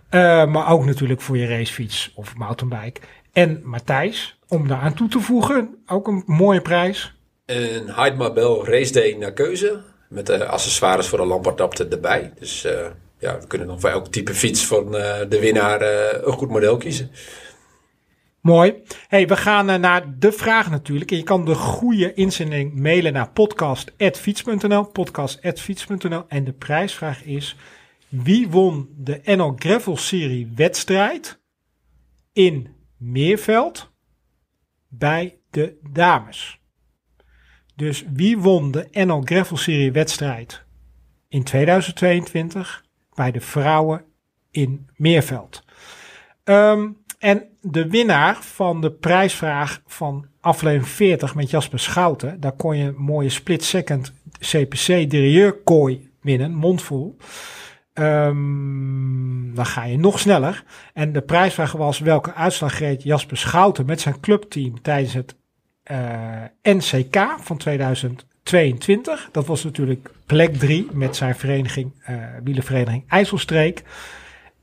[0.09, 3.01] Eh, maar ook natuurlijk voor je racefiets of mountainbike.
[3.31, 7.13] En Matthijs, om daaraan toe te voegen, ook een mooie prijs.
[7.45, 9.81] een Hyde Marbel Race Day naar keuze.
[10.09, 12.33] Met de accessoires voor de lampadapter erbij.
[12.39, 12.85] Dus eh,
[13.19, 16.49] ja, we kunnen dan voor elk type fiets van eh, de winnaar eh, een goed
[16.49, 17.11] model kiezen.
[18.41, 18.83] Mooi.
[19.07, 21.11] Hey, we gaan eh, naar de vraag natuurlijk.
[21.11, 24.83] En je kan de goede inzending mailen naar podcast.fiets.nl.
[24.83, 26.25] Podcast.fiets.nl.
[26.27, 27.55] En de prijsvraag is:
[28.09, 31.39] wie won de NL Gravel Serie wedstrijd
[32.33, 33.91] in Meerveld
[34.87, 36.59] bij de dames?
[37.75, 40.63] Dus wie won de NL Gravel Serie wedstrijd
[41.27, 44.05] in 2022 bij de vrouwen
[44.51, 45.63] in Meerveld?
[46.43, 52.77] Ehm, en de winnaar van de prijsvraag van aflevering 40 met Jasper Schouten, daar kon
[52.77, 57.17] je een mooie split second CPC Derieurkooi winnen, mondvol.
[57.93, 60.63] Ehm, dan ga je nog sneller.
[60.93, 65.35] En de prijsvraag was welke uitslag reed Jasper Schouten met zijn clubteam tijdens het
[65.83, 69.29] eh, NCK van 2022.
[69.31, 73.83] Dat was natuurlijk plek 3 met zijn vereniging, eh wielervereniging IJsselstreek.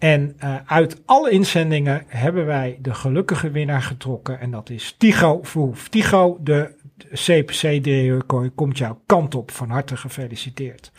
[0.07, 4.41] En eh, uit alle inzendingen hebben wij de gelukkige winnaar getrokken.
[4.41, 5.89] En dat is Tigo Verhoef.
[5.89, 6.75] Tigo, de
[7.13, 9.51] CPC Dreurkooi, komt jouw kant op.
[9.51, 10.93] Van harte gefeliciteerd.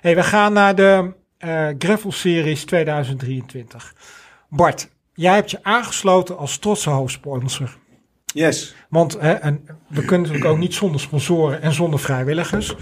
[0.00, 3.94] Hey, we gaan naar de eh Gravel Series 2023.
[4.48, 7.76] Bart, jij hebt je aangesloten als trotse hoofdsponsor.
[8.24, 8.74] Yes.
[8.88, 12.76] Want hè, en we kunnen natuurlijk ook niet zonder sponsoren en zonder vrijwilligers.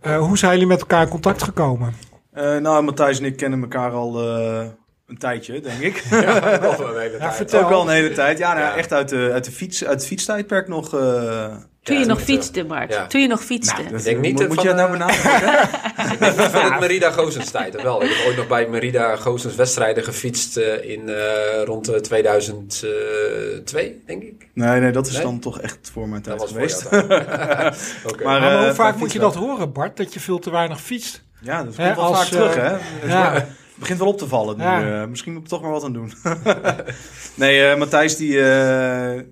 [0.00, 1.94] Eh, hoe zijn jullie met elkaar in contact gekomen?
[2.32, 4.66] Eh, nou, Matthijs en ik kennen elkaar al eh,
[5.06, 5.96] een tijdje, denk ik.
[6.10, 7.34] Ja, nog wel een hele Ja, tijd.
[7.34, 7.62] vertel.
[7.62, 8.38] Ook wel een hele tijd.
[8.38, 8.76] Ja, nou, Ja.
[8.76, 10.94] echt uit de, uit de, fiets, uit het fietstijdperk nog.
[10.94, 12.92] eh, Toen Ja, je nog fietste, Bart.
[12.92, 13.06] ja.
[13.06, 13.82] Toen je nog fietste.
[14.02, 15.68] denk niet, moet, moet je nou benadrukken?
[16.50, 18.02] Van het Merida Gozens tijd, dat wel.
[18.02, 24.02] Ik heb ooit nog bij Merida Gozens wedstrijden gefietst eh, in eh, rond eh, 2002,
[24.06, 24.46] denk ik.
[24.54, 25.22] nee, nee, dat is Nee?
[25.22, 26.90] dan toch echt voor mijn tijd Dat was geweest.
[28.24, 29.96] Maar, Maar, eh, hoe vaak moet je dat horen, Bart?
[29.96, 31.22] Dat je veel te weinig fietst?
[31.40, 32.76] Ja, dat komt wel als, vaak terug, hè?
[33.76, 34.62] Het Het begint wel op te vallen nu.
[34.62, 35.02] Ja.
[35.02, 36.12] eh, misschien moet ik toch maar wat aan doen.
[37.34, 39.22] nee, eh, Matthijs die, eh,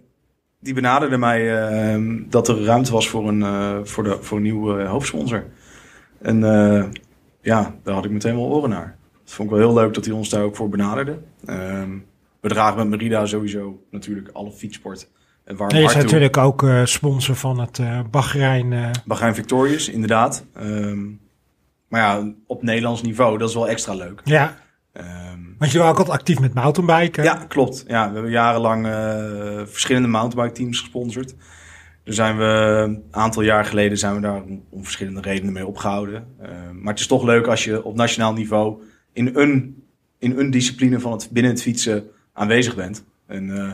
[0.60, 5.44] die benaderde mij dat er ruimte was voor een, voor de, voor een nieuwe hoofdsponsor.
[6.22, 6.40] En
[7.40, 8.96] ja, daar had ik meteen wel oren naar.
[9.24, 11.18] Dat vond ik wel heel leuk dat hij ons daar ook voor benaderde.
[11.44, 11.90] Ehm,
[12.40, 15.10] we dragen met Merida sowieso natuurlijk alle fietssport.
[15.44, 17.80] En warm Nee, je is natuurlijk ook sponsor van het
[18.10, 18.90] Bahrein.
[19.04, 20.44] Bahrein Victorious, inderdaad.
[20.54, 21.00] Ehm,
[21.94, 24.20] maar ja, op Nederlands niveau, dat is wel extra leuk.
[24.24, 24.56] ja,
[24.92, 27.24] Ehm, want je was ook altijd actief met mountainbiken.
[27.24, 27.84] ja, klopt.
[27.86, 31.34] Ja, we hebben jarenlang eh, verschillende mountainbike teams gesponsord.
[32.04, 32.44] Daar zijn we
[32.84, 36.26] een aantal jaar geleden zijn we daar om, om verschillende redenen mee opgehouden.
[36.40, 38.82] Ehm, maar het is toch leuk als je op nationaal niveau
[39.12, 39.82] in een,
[40.18, 43.04] in een discipline van het, binnen het fietsen aanwezig bent.
[43.26, 43.72] En eh,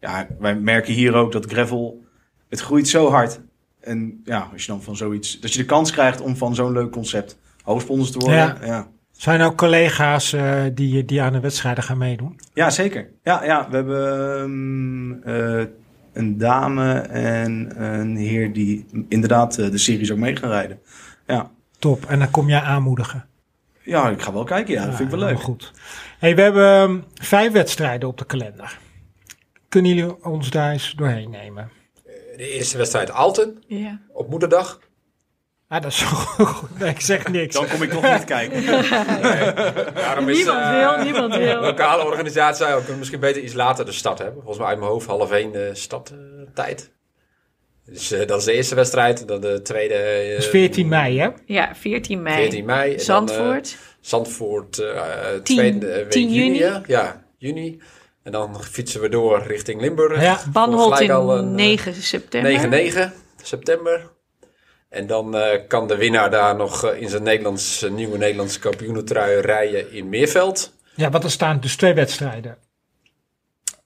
[0.00, 2.04] ja, wij merken hier ook dat gravel,
[2.48, 3.40] het groeit zo hard.
[3.80, 6.72] En ja, als je dan van zoiets, dat je de kans krijgt om van zo'n
[6.72, 8.58] leuk concept hoofdsponsor te worden.
[8.64, 8.88] Ja.
[9.12, 12.40] Zijn er ook collega's eh, die, die aan de wedstrijden gaan meedoen?
[12.54, 13.08] Ja, zeker.
[13.22, 15.12] Ja, ja we hebben ehm,
[15.60, 15.66] eh,
[16.12, 20.80] een dame en een heer die inderdaad eh, de series ook mee gaan rijden.
[21.26, 21.50] Ja.
[21.78, 22.04] Top.
[22.04, 23.26] En dan kom jij aanmoedigen.
[23.82, 24.74] ja, ik ga wel kijken.
[24.74, 25.28] Ja, dat vind ik wel leuk.
[25.28, 25.72] helemaal goed.
[26.18, 28.78] Hey, we hebben ehm, vijf wedstrijden op de kalender.
[29.68, 31.70] Kunnen jullie ons daar eens doorheen nemen?
[32.36, 34.00] De eerste wedstrijd Alten Ja.
[34.12, 34.78] op moederdag.
[35.70, 36.06] Ah, dat is zo
[36.46, 36.78] goed.
[36.78, 37.54] Nee, ik zeg niks.
[37.54, 38.62] Dan kom ik toch niet kijken.
[39.94, 41.60] Daarom is Niemand eh, wil, niemand de wil.
[41.60, 44.36] lokale organisatie we kunnen misschien beter iets later de start hebben.
[44.36, 46.92] Volgens mij uit mijn hoofd half één de stadtijd.
[47.84, 49.28] dus eh, dat is de eerste wedstrijd.
[49.28, 49.94] Dan de tweede...
[49.94, 51.28] eh, Dat is 14 mei, hè?
[51.44, 52.36] Ja, 14 mei.
[52.36, 52.80] 14 mei.
[52.80, 53.76] En dan, eh, Zandvoort.
[54.00, 55.02] Zandvoort, eh
[55.42, 56.58] 10 tweede week 10 juni.
[56.58, 56.82] Ja.
[56.86, 57.80] ja, juni.
[58.22, 60.22] En dan fietsen we door richting Limburg.
[60.22, 60.38] Ja.
[60.52, 62.50] Banholt in al een, eh, 9 september.
[62.50, 63.12] 9-9
[63.42, 64.10] september.
[64.90, 68.58] En dan eh, kan de winnaar daar nog eh, in zijn Nederlands, eh, nieuwe Nederlandse
[68.58, 70.72] kampioenentrui rijden in Meerveld.
[70.94, 72.56] Ja, want er staan dus twee wedstrijden.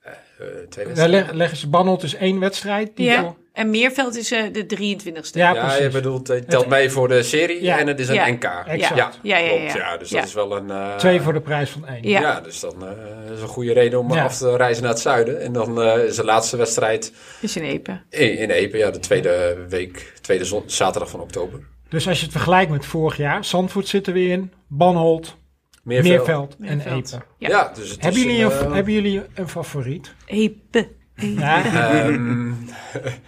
[0.02, 1.10] Eh, twee wedstrijden.
[1.10, 2.96] leg, leggen ze Banholt is één wedstrijd.
[2.96, 5.32] Die Ja, voor- en Meerveld is eh, de 23ste.
[5.38, 7.78] Ja, Ja, je bedoelt, eh, je telt mee voor de serie Ja.
[7.78, 8.28] en het is een Ja.
[8.30, 8.44] NK.
[8.66, 8.96] Exact.
[8.96, 9.72] Ja, Ja, ja, klopt.
[9.72, 9.78] ja.
[9.78, 10.16] Ja, dus Ja.
[10.18, 10.70] dat is wel een...
[10.70, 12.08] eh, Twee voor de prijs van één.
[12.08, 12.20] Ja.
[12.20, 14.24] Ja, dus dan eh, is een goede reden om Ja.
[14.24, 15.40] af te reizen naar het zuiden.
[15.40, 18.00] En dan eh, is de laatste wedstrijd Is in Epe.
[18.10, 21.60] in, in Epe, ja, de tweede week, tweede zon- zaterdag van oktober.
[21.88, 25.36] Dus als je het vergelijkt met vorig jaar, Zandvoort zitten we in, Banholt,
[25.82, 26.16] Meerveld.
[26.16, 27.12] Meerveld en Meerveld.
[27.12, 27.24] Epe.
[27.38, 27.48] Ja.
[27.48, 30.14] Ja, dus het Hebben is jullie, een, hebben jullie een favoriet?
[30.26, 30.88] Epe.
[31.16, 31.64] Ja?
[31.64, 32.52] ehm,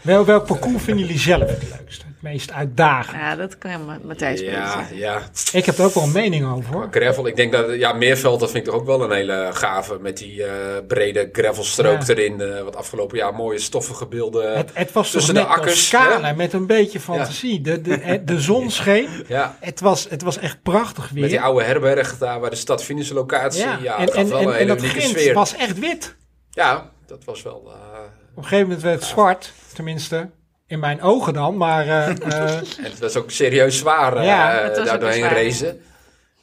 [0.00, 2.02] Wel, welk parcours vinden jullie zelf het leukst?
[2.02, 3.16] Het meest uitdagend?
[3.20, 5.20] Ja, dat kan Ma- Matthijs ja, ja.
[5.52, 6.88] Ik heb er ook wel een mening over hoor.
[6.90, 9.98] Gravel, ik denk dat, ja, Meerveld, dat vind ik toch ook wel een hele gave.
[10.00, 10.52] Met die eh,
[10.86, 12.14] brede gravelstrook Ja.
[12.14, 12.40] erin.
[12.40, 14.56] eh, wat afgelopen jaar mooie stoffige beelden.
[14.56, 16.34] Het, het was toch tussen de akkers, hè?
[16.34, 17.60] met een beetje fantasie.
[17.60, 19.08] De, de, de zon scheen.
[19.28, 21.20] ja, Het was, het was echt prachtig weer.
[21.20, 23.60] met die oude herberg daar bij de stad locatie.
[23.60, 23.98] Ja, ja.
[23.98, 25.34] dat en, gaf en, wel en, een en hele dat sfeer.
[25.34, 26.16] was echt wit.
[26.50, 27.62] Ja, dat was wel...
[27.66, 27.98] eh,
[28.30, 29.52] Op een gegeven moment werd het zwart.
[29.74, 30.28] Tenminste,
[30.66, 31.56] in mijn ogen dan.
[31.56, 35.00] Maar eh, eh, En het was ook serieus zwaar eh, Ja, het was daar ook
[35.00, 35.34] doorheen zwaar.
[35.42, 35.80] racen.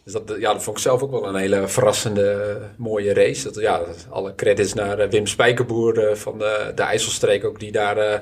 [0.03, 3.43] Dus dat, ja, dat vond ik zelf ook wel een hele verrassende, mooie race.
[3.43, 8.19] Dat, ja, alle credits naar Wim Spijkerboer van de, de IJsselstreek ook, die daar eh,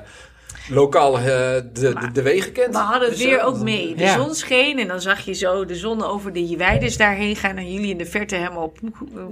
[0.68, 2.74] lokaal eh, de, de, de wegen kent.
[2.74, 3.94] We hadden het Dus, weer eh, ook mee.
[3.94, 4.14] De Ja.
[4.16, 7.56] zon scheen en dan zag je zo de zon over de weides daarheen gaan.
[7.56, 8.72] En jullie in de verte helemaal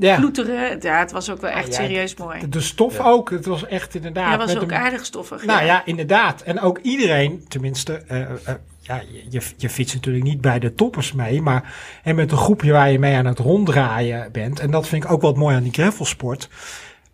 [0.01, 0.17] Ja.
[0.17, 0.79] ploeteren.
[0.81, 2.41] Ja, het was ook wel echt ja, serieus mooi.
[2.41, 3.05] de, de stof Ja.
[3.05, 3.31] ook.
[3.31, 4.31] Het was echt inderdaad.
[4.33, 5.45] Ja, was met ook een- aardig stoffig.
[5.45, 5.67] Nou ja.
[5.67, 6.43] ja, inderdaad.
[6.43, 8.29] En ook iedereen, tenminste, eh, eh,
[8.81, 12.39] ja, je, je, je fietst natuurlijk niet bij de toppers mee, maar en met een
[12.39, 14.61] groepje waar je mee aan het ronddraaien bent.
[14.61, 16.49] En dat vind ik ook wat mooi aan die gravelsport.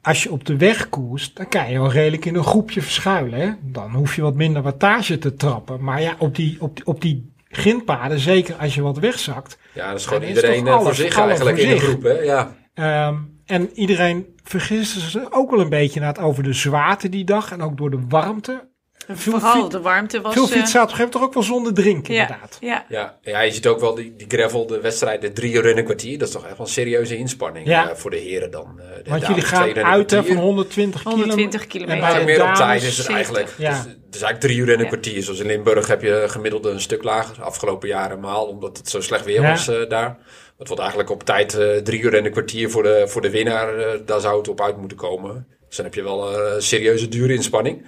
[0.06, 3.40] Als je op de weg koerst, dan kan je wel redelijk in een groepje verschuilen.
[3.40, 3.50] Hè?
[3.62, 5.82] Dan hoef je wat minder wattage te trappen.
[5.82, 9.58] Maar ja, op die, op die, op die grindpaden, zeker als je wat wegzakt.
[9.72, 11.88] Ja, dat is gewoon is iedereen eh, voor zich eigenlijk voor in de zich.
[11.88, 12.02] groep.
[12.02, 12.12] Hè?
[12.12, 12.56] Ja.
[12.74, 13.14] Ehm,
[13.46, 17.52] en iedereen vergiste zich ook wel een beetje na het over de zwaarte die dag
[17.52, 18.68] en ook door de warmte.
[19.08, 20.32] Veel Vooral fiet- de warmte was...
[20.34, 22.56] Veel eh, fietsen op een gegeven moment toch ook wel zonder drinken, ja, inderdaad.
[22.60, 22.84] ja.
[22.88, 25.78] Ja, ja, je ziet ook wel die, die gravel, de wedstrijd, de drie uur in
[25.78, 26.18] een kwartier.
[26.18, 27.90] Dat is toch echt wel een serieuze inspanning Ja.
[27.90, 28.80] eh, voor de heren dan.
[28.80, 31.28] eh, de Want jullie gaan uit hè, van 120 kilometer.
[31.28, 32.04] 120 kilometer.
[32.04, 33.14] En bij meer op tijd is het 70.
[33.16, 33.54] eigenlijk.
[33.58, 33.70] Ja.
[33.70, 34.90] Dus, het is eigenlijk drie uur in een Ja.
[34.90, 35.22] kwartier.
[35.22, 37.42] Zoals in Limburg heb je gemiddeld een stuk lager.
[37.42, 39.50] Afgelopen jaren maal, omdat het zo slecht weer Ja.
[39.50, 40.18] was eh, daar.
[40.58, 43.30] Het wordt eigenlijk op tijd eh, drie uur en een kwartier voor de, voor de
[43.30, 43.78] winnaar.
[43.78, 45.46] eh, daar zou het op uit moeten komen.
[45.68, 47.86] Dus dan heb je wel een serieuze dure inspanning.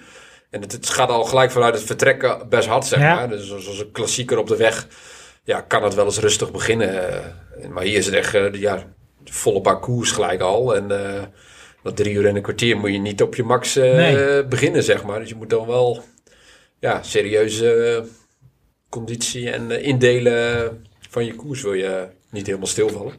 [0.51, 3.15] En het, het gaat al gelijk vanuit het vertrekken best hard, zeg Ja.
[3.15, 3.29] maar.
[3.29, 4.87] Dus zoals een klassieker op de weg,
[5.45, 7.09] ja, kan het wel eens rustig beginnen.
[7.63, 8.85] Eh, maar hier is het echt, eh, ja,
[9.25, 10.77] volle parcours gelijk al.
[10.77, 11.23] En eh
[11.83, 14.45] dat drie uur en een kwartier moet je niet op je max eh, Nee.
[14.45, 15.19] beginnen, zeg maar.
[15.21, 16.03] Dus je moet dan wel
[16.81, 18.03] ja, serieuze eh,
[18.89, 23.13] conditie en eh, indelen van je koers wil je niet helemaal stilvallen.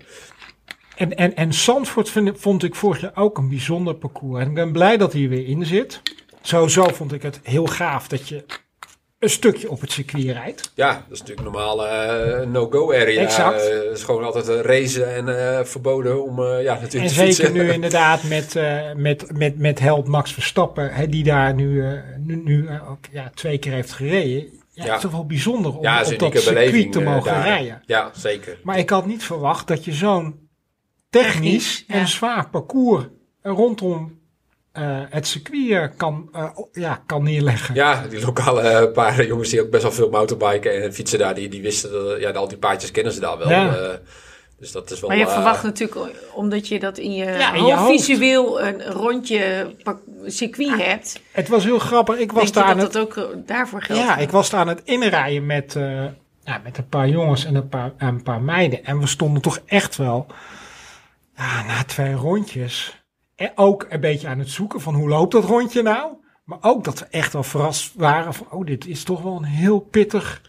[0.95, 4.41] En, en, en Zandvoort vind, vond ik vorig jaar ook een bijzonder parcours.
[4.41, 6.01] En ik ben blij dat hij er weer in zit.
[6.41, 8.45] Sowieso vond ik het heel gaaf dat je
[9.19, 10.71] een stukje op het circuit rijdt.
[10.75, 13.21] Ja, dat is natuurlijk normale eh, no-go area.
[13.21, 13.67] Exact.
[13.67, 17.07] Eh, het is gewoon altijd een racen en eh, verboden om eh, ja, natuurlijk En
[17.07, 17.53] te zeker fietsen.
[17.53, 21.91] nu inderdaad met, eh, met, met, met held Max Verstappen, hè, die daar nu, eh,
[22.17, 24.57] nu, nu ook ja, twee keer heeft gereden.
[24.73, 24.85] Ja, Ja.
[24.85, 27.43] Het is toch wel bijzonder om ja, op dat circuit beleving te mogen daar.
[27.43, 27.81] rijden.
[27.85, 28.59] Ja, zeker.
[28.63, 30.49] Maar ik had niet verwacht dat je zo'n
[31.09, 31.93] technisch, Technisch, ja.
[31.95, 33.05] en zwaar parcours
[33.41, 34.18] rondom
[35.09, 37.75] het circuit eh, kan, eh, ja, kan neerleggen.
[37.75, 41.35] Ja, die lokale eh, paar jongens die ook best wel veel motorbiken en fietsen daar,
[41.35, 43.49] die, die wisten dat, ja, al die paadjes kennen ze daar wel.
[43.49, 43.75] Ja.
[43.75, 43.97] eh,
[44.59, 45.09] dus dat is wel...
[45.09, 48.83] Maar je eh, verwacht natuurlijk, omdat je dat in je, Ja, in je visueel een
[48.83, 49.75] rondje
[50.25, 52.17] circuit hebt, Het was heel grappig.
[52.17, 54.01] Ik was daar aan dat het, dat ook eh, daarvoor geldt.
[54.03, 56.05] ja, ik was daar aan het inrijden met, eh,
[56.43, 58.85] ja, met een paar jongens en een paar, en een paar meiden.
[58.85, 60.27] En we stonden toch echt wel
[61.35, 62.98] ja, na twee rondjes
[63.55, 66.11] ook een beetje aan het zoeken van hoe loopt dat rondje nou.
[66.43, 69.43] Maar ook dat we echt wel verrast waren van, oh, dit is toch wel een
[69.43, 70.41] heel pittig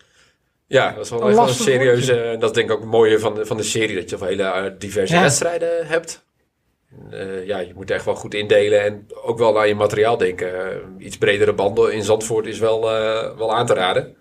[0.66, 2.22] Ja, dat is wel Een echt wel een serieuze...
[2.22, 4.18] En dat is denk ik ook het mooie van de, van de serie, dat je
[4.18, 5.20] wel hele eh, diverse Ja.
[5.20, 6.24] wedstrijden hebt.
[7.10, 10.70] Eh, ja, je moet echt wel goed indelen en ook wel naar je materiaal denken.
[10.70, 12.80] Eh, iets bredere banden in Zandvoort is wel,
[13.36, 14.16] wel aan te raden.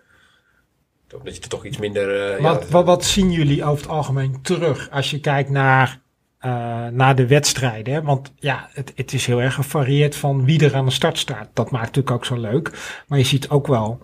[1.18, 2.42] Omdat je er toch iets minder...
[2.42, 6.02] Wat, ja, wat, wat zien jullie over het algemeen terug als je kijkt naar,
[6.40, 7.94] eh, naar de wedstrijden?
[7.94, 8.02] Hè?
[8.02, 11.48] Want ja, het, het is heel erg gevarieerd van wie er aan de start staat.
[11.54, 12.72] Dat maakt natuurlijk ook zo leuk.
[13.08, 14.02] Maar je ziet ook wel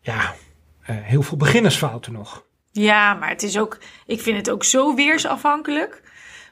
[0.00, 0.34] ja,
[0.82, 2.44] eh, heel veel beginnersfouten nog.
[2.72, 6.02] Ja, maar het is ook, ik vind het ook zo weersafhankelijk.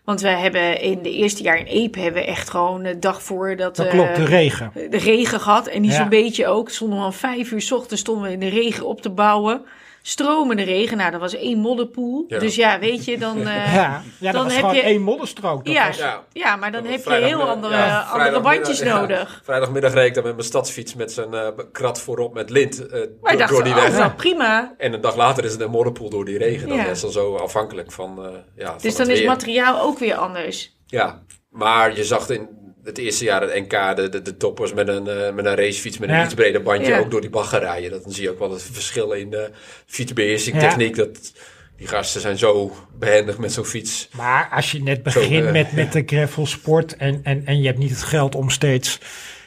[0.05, 3.23] Want we hebben in de eerste jaar in Epe hebben we echt gewoon de dag
[3.23, 4.71] voor dat, Dat eh, klopt, de regen.
[4.91, 5.67] de regen gehad.
[5.67, 5.97] En die Ja.
[5.97, 6.71] zo'n beetje ook.
[6.71, 9.63] Stonden we om vijf uur 's ochtends stonden we in de regen op te bouwen.
[10.07, 10.97] Stromende regen.
[10.97, 12.25] Nou, dat was één modderpoel.
[12.29, 12.39] Ja.
[12.39, 13.39] Dus ja, weet je, dan...
[13.47, 15.67] eh, ja, ja, dat dan was heb gewoon je- één modderstrook.
[15.67, 16.25] Ja, was- ja.
[16.33, 16.57] Ja.
[16.57, 19.01] maar dan heb je heel andere, ja, andere bandjes ja.
[19.01, 19.41] nodig.
[19.45, 22.93] Vrijdagmiddag reed ik dan met mijn stadsfiets met zijn eh, krat voorop met lint eh,
[22.93, 23.97] Maar door, ik dacht, door die oh, weg.
[23.97, 24.75] wel prima.
[24.79, 26.69] En een dag later is het een modderpoel door die regen.
[26.69, 26.85] Dan Ja.
[26.87, 30.15] is dan zo afhankelijk van, eh ja, van Dus het dan is materiaal ook weer
[30.15, 30.77] anders.
[30.87, 32.49] Ja, maar je zag in
[32.85, 35.99] het eerste jaar het NK de, de, de toppers met een, eh, met een racefiets
[35.99, 36.25] met een Ja.
[36.25, 36.99] iets breder bandje Ja.
[36.99, 37.91] ook door die bagger rijden.
[37.91, 39.51] Dat, dan zie je ook wel het verschil in de
[39.87, 40.69] fietsbeheersing, Ja.
[40.69, 40.97] techniek.
[40.97, 41.33] Dat,
[41.77, 44.09] die gasten zijn zo behendig met zo'n fiets.
[44.17, 47.67] Maar als je net Zo, begint eh, met, met de gravelsport en, en, en je
[47.67, 48.99] hebt niet het geld om steeds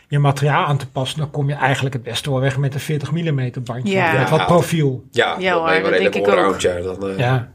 [0.09, 2.79] je materiaal aan te passen, dan kom je eigenlijk het beste wel weg met een
[2.79, 3.93] 40 mm bandje.
[3.93, 4.19] Ja.
[4.19, 5.03] Met wat profiel.
[5.11, 6.37] Ja, Ja dan hoor, dat redelijk denk ik ook.
[6.37, 6.81] allround, ja.
[6.81, 7.53] Dan eh, Ja.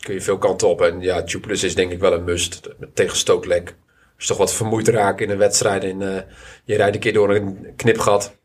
[0.00, 0.82] kun je veel kanten op.
[0.82, 2.68] En ja, tubeless is denk ik wel een must.
[2.94, 3.74] Tegen stootlek.
[4.18, 6.22] Als je toch wat vermoeid raakt in een wedstrijd en eh,
[6.64, 8.36] je rijdt een keer door een knipgat.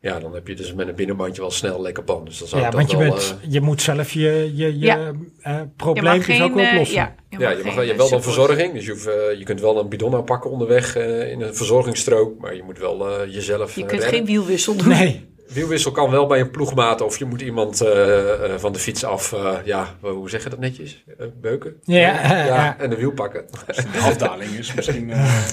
[0.00, 2.26] Ja, dan heb je dus met een binnenbandje wel snel lekker band.
[2.26, 4.86] Dus dan zou Ja, want je, wel, bent, eh, je moet zelf je, je, je
[4.86, 5.10] Ja.
[5.40, 6.96] eh, probleempjes ook geen, oplossen.
[6.96, 8.22] ja, Ja, je, mag, geen, je hebt wel dan support.
[8.24, 8.74] verzorging.
[8.74, 9.04] Dus je, hoeft,
[9.38, 12.40] je kunt wel een bidon aanpakken onderweg eh, in een verzorgingsstrook.
[12.40, 14.08] Maar je moet wel eh, jezelf Je kunt redden.
[14.18, 14.88] geen wielwissel doen.
[14.88, 17.00] Nee, Wielwissel kan wel bij een ploegmaat.
[17.00, 20.48] Of je moet iemand eh, eh, van de fiets af, eh, ja, hoe zeg je
[20.50, 21.04] dat netjes?
[21.40, 21.80] Beuken?
[21.82, 22.78] Ja, ja.
[22.78, 23.46] en de wiel pakken.
[23.66, 25.10] De afdaling is misschien...
[25.10, 25.44] eh,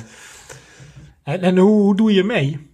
[1.23, 2.67] En, en hoe, hoe doe je mee?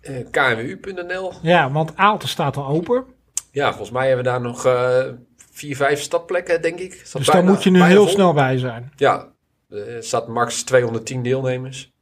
[0.00, 1.32] Eh, KMU.nl.
[1.42, 3.04] Ja, want Aalten staat al open.
[3.52, 5.04] Ja, volgens mij hebben we daar nog eh,
[5.52, 6.92] vier, vijf stadplekken, denk ik.
[7.04, 8.12] Staat Dus daar moet je nu heel vol.
[8.12, 8.92] snel bij zijn.
[8.96, 9.32] Ja,
[9.68, 11.92] er staat max 210 deelnemers.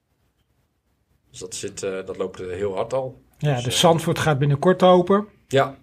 [1.31, 3.23] Dus dat, zit, eh, dat loopt heel hard al.
[3.39, 5.27] Ja, Dus, de eh, Zandvoort gaat binnenkort open.
[5.49, 5.77] Ja,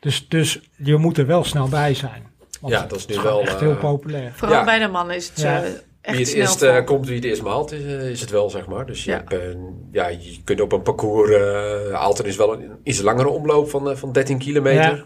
[0.00, 2.26] Dus, dus je moet er wel snel bij zijn.
[2.60, 4.32] Want Ja, dat is nu wel, echt eh, heel populair.
[4.34, 4.64] Vooral Ja.
[4.64, 5.62] bij de mannen is het Ja.
[5.62, 5.68] eh,
[6.00, 8.30] echt Wie het snel eerst eh, komt, wie het eerst maalt, is, eh, is het
[8.30, 8.86] wel, zeg maar.
[8.86, 9.24] Dus je, Ja.
[9.28, 9.56] hebt,
[9.92, 11.30] ja, je kunt op een parcours...
[11.30, 14.96] eh Aalten is wel een iets langere omloop van, eh, van 13 kilometer.
[14.96, 15.04] Ja.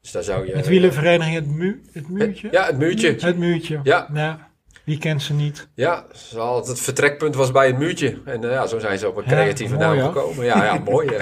[0.00, 0.52] Dus daar zou je...
[0.56, 2.48] Het wielenvereniging Het, mu het Muurtje?
[2.50, 3.14] Ja, het muurtje.
[3.18, 3.80] Het Muurtje.
[3.82, 4.47] Ja.
[4.88, 5.68] Wie kent ze niet?
[5.74, 8.18] Ja, ze het vertrekpunt was bij het muurtje.
[8.24, 10.44] En eh, ja, zo zijn ze op een Ja, creatieve mooi, naam gekomen.
[10.44, 11.10] Ja, ja mooi.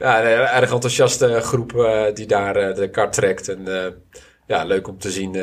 [0.00, 3.48] ja, een erg enthousiaste groep eh, die daar eh, de kart trekt.
[3.48, 3.66] En
[4.46, 5.36] ja, leuk om te zien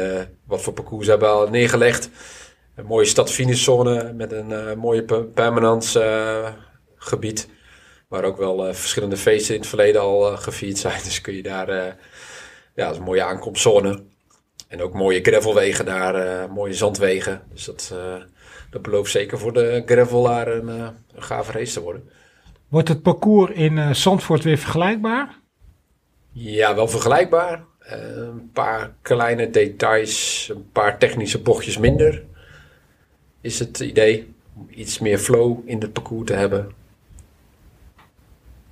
[0.48, 2.10] wat voor parcours ze hebben al neergelegd.
[2.76, 6.00] Een mooie stad-finishzone met een mooie pe- permanent
[6.96, 7.50] gebied.
[8.08, 11.04] Waar ook wel verschillende feesten in het verleden al gevierd zijn.
[11.04, 11.70] Dus kun je daar...
[11.76, 11.96] ja,
[12.76, 14.04] dat is een mooie aankomstzone.
[14.68, 17.41] En ook mooie gravelwegen daar, eh, mooie zandwegen.
[17.53, 18.16] Dus dat, eh,
[18.70, 22.09] dat belooft zeker voor de gravelaar een, eh, een gave race te worden.
[22.68, 25.39] Wordt het parcours in Zandvoort weer vergelijkbaar?
[26.32, 27.63] Ja, wel vergelijkbaar.
[27.80, 32.24] Een paar kleine details, een paar technische bochtjes minder.
[33.41, 36.72] Is het idee om iets meer flow in het parcours te hebben.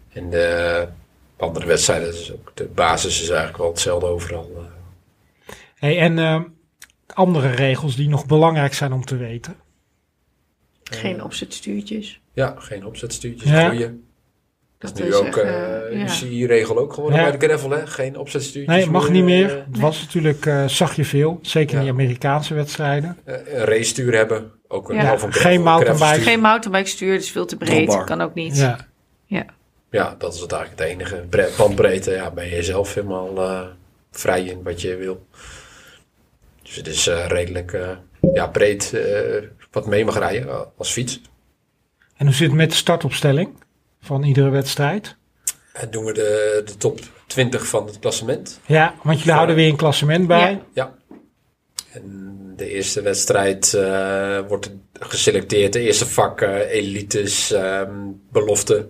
[0.09, 0.87] En de
[1.37, 4.51] andere wedstrijden, dus ook de basis is eigenlijk wel hetzelfde overal.
[5.83, 6.41] Hey, en eh,
[7.13, 9.55] andere regels die nog belangrijk zijn om te weten.
[10.83, 12.21] Geen opzetstuurtjes.
[12.33, 13.69] Ja, geen opzetstuurtjes, Ja.
[13.69, 13.85] goeie.
[13.85, 13.97] Dat
[14.77, 16.03] Dat is nu is ook echt, eh eh, ja.
[16.03, 17.29] UCI-regel ook geworden Ja.
[17.29, 17.87] bij de gravel, hè?
[17.87, 19.49] Geen opzetstuurtjes Nee, mag niet meer.
[19.57, 21.39] eh, Het was natuurlijk, eh, zag je veel.
[21.41, 21.83] Zeker in Ja.
[21.83, 23.17] die Amerikaanse wedstrijden.
[23.23, 24.51] eh, een race-stuur hebben.
[24.67, 25.13] Ook een, Ja.
[25.13, 26.21] of een Geen mountainbike.
[26.21, 27.85] Geen mountainbike stuur, dus veel te breed.
[27.85, 28.05] Dropbar.
[28.05, 28.57] Kan ook niet.
[29.25, 29.45] Ja.
[29.89, 31.25] Ja, dat is het eigenlijk het enige.
[31.29, 33.61] Bre- Bandbreedte, ja, ben je zelf helemaal eh,
[34.11, 35.25] vrij in wat je wil.
[36.63, 37.89] Dus het is eh, redelijk eh,
[38.33, 41.21] ja, breed eh, wat mee mag rijden als fiets.
[42.17, 43.49] En hoe zit het met de startopstelling
[44.01, 45.15] van iedere wedstrijd?
[45.73, 48.59] En doen we de, de top 20 van het klassement.
[48.65, 50.61] Ja, want jullie houden weer een klassement bij.
[50.73, 50.95] Ja.
[51.91, 55.73] En de eerste wedstrijd eh, wordt geselecteerd.
[55.73, 57.91] De eerste vak eh, elites, ehm,
[58.31, 58.87] belofte.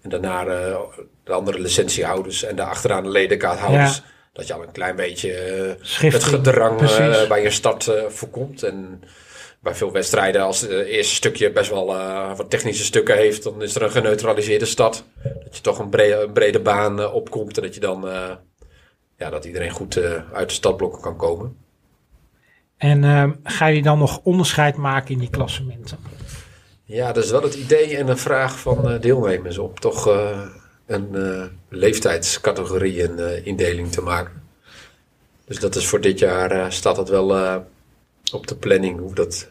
[0.00, 0.76] En daarna eh,
[1.24, 3.96] de andere licentiehouders en daarachteraan de ledenkaarthouders.
[3.96, 4.02] Ja.
[4.38, 8.62] Dat je al een klein beetje eh, het gedrang eh, bij je start eh, voorkomt.
[8.62, 9.02] En
[9.60, 11.86] bij veel wedstrijden, als het eerste stukje best wel
[12.36, 15.04] wat technische stukken heeft, dan is er een geneutraliseerde start.
[15.22, 18.08] Dat je toch een brede, een brede baan opkomt en dat je dan
[19.16, 20.00] ja, dat iedereen goed
[20.32, 21.56] uit de startblokken kan komen.
[22.76, 25.98] En ehm, ga je dan nog onderscheid maken in die klassementen?
[26.84, 30.06] Ja, dat is wel het idee en een vraag van deelnemers om toch
[30.88, 34.42] een eh, leeftijdscategorieën eh, indeling te maken.
[35.44, 37.62] Dus dat is voor dit jaar eh, staat dat wel
[38.32, 38.98] op de planning.
[38.98, 39.50] Hoe dat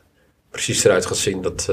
[0.50, 1.70] precies eruit gaat zien, dat,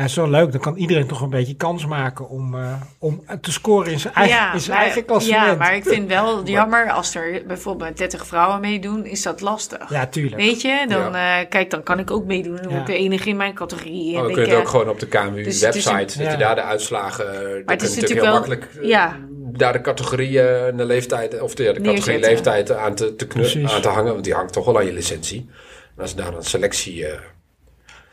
[0.00, 0.52] Ja, is wel leuk.
[0.52, 4.14] Dan kan iedereen toch een beetje kans maken om, eh, om te scoren in zijn
[4.14, 5.44] eigen, in zijn maar, eigen klassement.
[5.46, 9.90] ja, maar ik vind wel jammer als er bijvoorbeeld 30 vrouwen meedoen, is dat lastig.
[9.90, 10.36] Ja, tuurlijk.
[10.36, 12.56] Weet je, dan, eh, kijk, dan kan ik ook meedoen.
[12.56, 12.68] Dan Ja.
[12.76, 14.16] word ik de enige in mijn categorie.
[14.16, 16.30] oh, we ik, kunnen het eh, ook gewoon op de dus KMU-website, een- dat Ja.
[16.30, 17.26] je daar de uitslagen,
[17.64, 19.16] maar het is natuurlijk heel makkelijk wel- eh, ja.
[19.52, 22.30] daar de categorieën en de leeftijd, of de, ja, de categorie Neerzetten.
[22.52, 23.26] leeftijd aan te, te,
[23.74, 25.50] aan te hangen, want die hangt toch wel aan je licentie.
[25.96, 27.06] En als daar een selectie...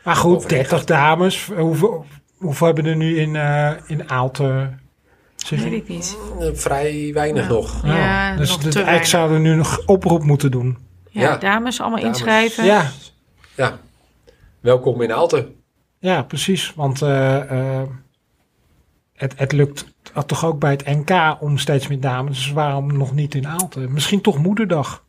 [0.04, 1.50] Maar goed, Overheen 30 dames.
[1.56, 2.04] Hoeveel,
[2.36, 4.80] hoeveel hebben er nu in, eh in Aalten?
[5.36, 6.16] Zeg weet ik niet.
[6.40, 7.48] eh, vrij weinig Ja.
[7.52, 7.80] nog.
[7.86, 10.78] Ja, dus nog de- te eigenlijk zouden we nu nog oproep moeten doen.
[11.10, 11.36] Ja, Ja.
[11.36, 12.16] dames allemaal Dames.
[12.18, 12.64] inschrijven.
[12.64, 12.90] Ja,
[13.56, 13.78] Ja,
[14.60, 15.54] welkom in Aalten.
[15.98, 16.72] ja precies.
[16.76, 17.88] Want eh, eh,
[19.14, 19.86] het, het lukt
[20.26, 22.36] toch ook bij het NK om steeds meer dames.
[22.36, 23.92] Dus waarom nog niet in Aalten?
[23.92, 25.04] Misschien toch moederdag.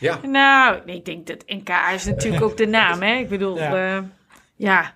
[0.00, 3.14] Ja, Nou, ik denk dat NK is natuurlijk ook de naam, hè?
[3.14, 3.76] Ik bedoel, Ja.
[3.76, 4.04] ja.
[4.56, 4.94] ja.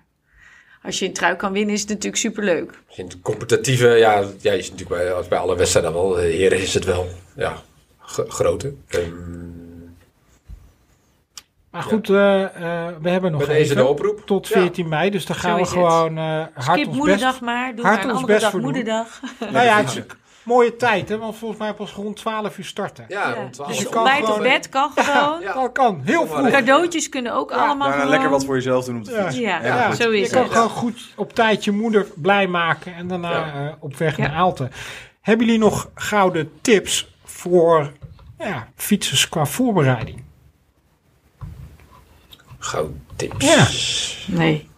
[0.83, 2.71] Als je een trui kan winnen, is het natuurlijk superleuk.
[2.95, 6.15] in het competitieve, ja, ja, is natuurlijk bij, als bij alle wedstrijden wel.
[6.17, 7.55] Heren is het wel, ja,
[8.27, 8.73] grote.
[8.87, 9.03] Ehm,
[11.71, 14.25] Maar goed, eh, eh, we hebben nog deze de oproep.
[14.25, 14.59] tot Ja.
[14.59, 15.09] 14 mei.
[15.09, 18.05] Dus daar gaan we gewoon eh hard Skip ons best moederdag maar, doe hard maar
[18.09, 19.19] een andere best dag moederdag.
[19.39, 20.05] Nou ja, het
[20.43, 21.17] mooie tijd, hè?
[21.17, 23.05] Want volgens mij pas rond 12 uur starten.
[23.07, 23.33] Ja, Ja.
[23.33, 25.41] rond 12 Dus je kan gewoon- bed kan gewoon.
[25.41, 25.53] Ja.
[25.53, 26.49] Dat kan, heel vroeg.
[26.49, 28.09] Cadeautjes kunnen ook allemaal Daarna gewoon.
[28.09, 29.23] lekker wat voor jezelf doen op de Ja.
[29.23, 29.37] fiets.
[29.37, 30.51] Ja, Ja, Ja, zo je is kan het.
[30.51, 33.67] gewoon goed op tijd je moeder blij maken en daarna Ja.
[33.67, 34.27] eh, op weg Ja.
[34.27, 34.71] naar Aalten.
[35.21, 37.91] Hebben jullie nog gouden tips voor
[38.39, 40.23] ja, fietsers qua voorbereiding?
[42.59, 43.45] Gouden tips.
[43.45, 43.67] Ja.
[44.37, 44.69] Nee,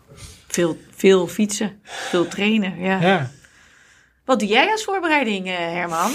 [0.48, 2.80] veel, veel fietsen, veel trainen.
[2.80, 3.00] Ja.
[3.02, 3.30] Ja.
[4.32, 6.12] Wat doe jij als voorbereiding, eh, Herman?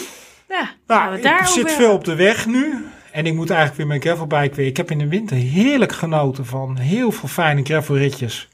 [0.48, 2.84] Ja, gaan we Nou, ik zit veel op de weg nu.
[3.12, 4.66] En ik moet eigenlijk weer mijn gravelbike weer.
[4.66, 8.48] Ik heb in de winter heerlijk genoten van heel veel fijne gravelritjes.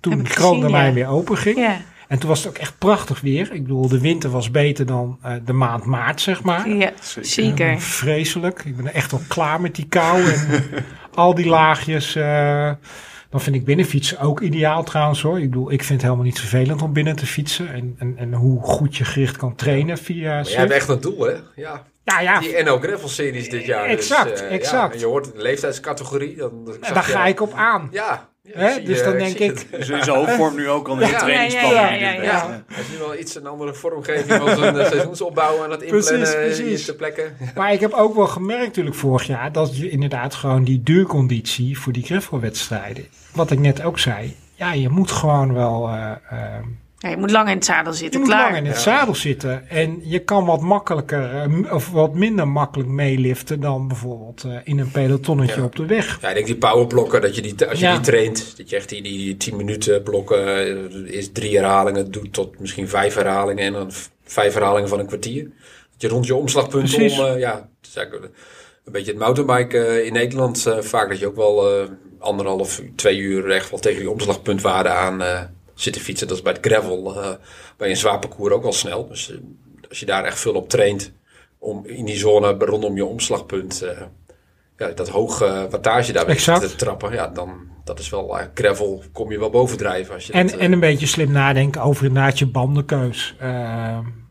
[0.00, 0.26] Toen
[0.70, 0.92] mij ja.
[0.92, 1.56] weer open ging.
[1.56, 3.52] Ja, En toen was het ook echt prachtig weer.
[3.52, 6.68] Ik bedoel, de winter was beter dan eh, de maand maart, zeg maar.
[6.68, 7.80] Ja, Zeker.
[7.80, 8.62] vreselijk.
[8.64, 10.64] Ik ben echt al klaar met die kou en
[11.14, 12.14] al die laagjes.
[12.14, 12.72] eh,
[13.34, 15.38] dan vind ik binnenfietsen ook ideaal trouwens hoor.
[15.38, 17.72] Ik bedoel, ik vind het helemaal niet vervelend om binnen te fietsen.
[17.72, 20.58] En, en, en hoe goed je gericht kan trainen via Maar Zwift.
[20.60, 21.34] hebt echt een doel, hè?
[21.54, 21.82] Ja.
[22.04, 23.88] Ja, ja, Die NL Gravel series dit jaar.
[23.88, 24.86] dus, Exact, eh, exact.
[24.86, 26.36] Ja, en je hoort de leeftijdscategorie.
[26.36, 27.88] Dan, dan daar ga ik op aan.
[27.90, 28.28] Ja.
[28.52, 28.82] Hè?
[28.82, 29.66] Dus dan denk ik- het.
[29.70, 31.18] Dus in zijn hoofdvorm nu ook al in de Ja.
[31.18, 31.72] trainingsplan.
[31.74, 32.64] Ja, ja, die ja, dit ja, bent.
[32.68, 35.82] Ja, hij is nu wel iets een andere vormgeving van zijn eh, seizoensopbouw aan het
[35.82, 37.36] inplannen Precies, te plekken.
[37.54, 41.78] Maar ik heb ook wel gemerkt natuurlijk vorig jaar dat je inderdaad gewoon die duurconditie
[41.78, 43.04] voor die gravelwedstrijden.
[43.32, 44.36] Wat ik net ook zei.
[44.54, 45.88] Ja, je moet gewoon wel.
[45.88, 46.38] eh, eh,
[47.04, 48.42] Ja, je moet lang in het zadel je zitten, moet klaar.
[48.52, 49.68] lang in het zadel zitten.
[49.68, 54.78] En je kan wat makkelijker eh, of wat minder makkelijk meeliften dan bijvoorbeeld eh, in
[54.78, 55.64] een pelotonnetje Ja.
[55.64, 56.18] op de weg.
[56.20, 57.92] Ja, ik denk die powerblokken, dat je die, als je Ja.
[57.92, 62.32] die traint, dat je echt die, die 10 minuten blokken, eh, eerst drie herhalingen doet
[62.32, 63.90] tot misschien vijf herhalingen en dan
[64.24, 65.42] vijf herhalingen van een kwartier.
[65.92, 67.94] Dat je rond je omslagpunt om, eh, ja, is
[68.84, 71.88] een beetje het mountainbike in Nederland eh, vaak dat je ook wel eh,
[72.18, 75.22] anderhalf, twee uur echt wel tegen die omslagpuntwaarde aan
[75.74, 76.28] zit te fietsen.
[76.28, 77.30] Dat is bij het gravel, eh,
[77.76, 79.08] bij een zwaar parcours ook wel snel.
[79.08, 79.36] Dus eh,
[79.88, 81.12] als je daar echt veel op traint
[81.58, 84.02] om in die zone rondom je omslagpunt eh,
[84.76, 86.60] ja, dat hoge wattage daar Exact.
[86.60, 90.46] te trappen, ja, dan dat is wel gravel, kom je wel bovendrijven als je En,
[90.46, 93.34] dat, en een beetje slim nadenken over inderdaad je bandenkeus.
[93.38, 94.22] En,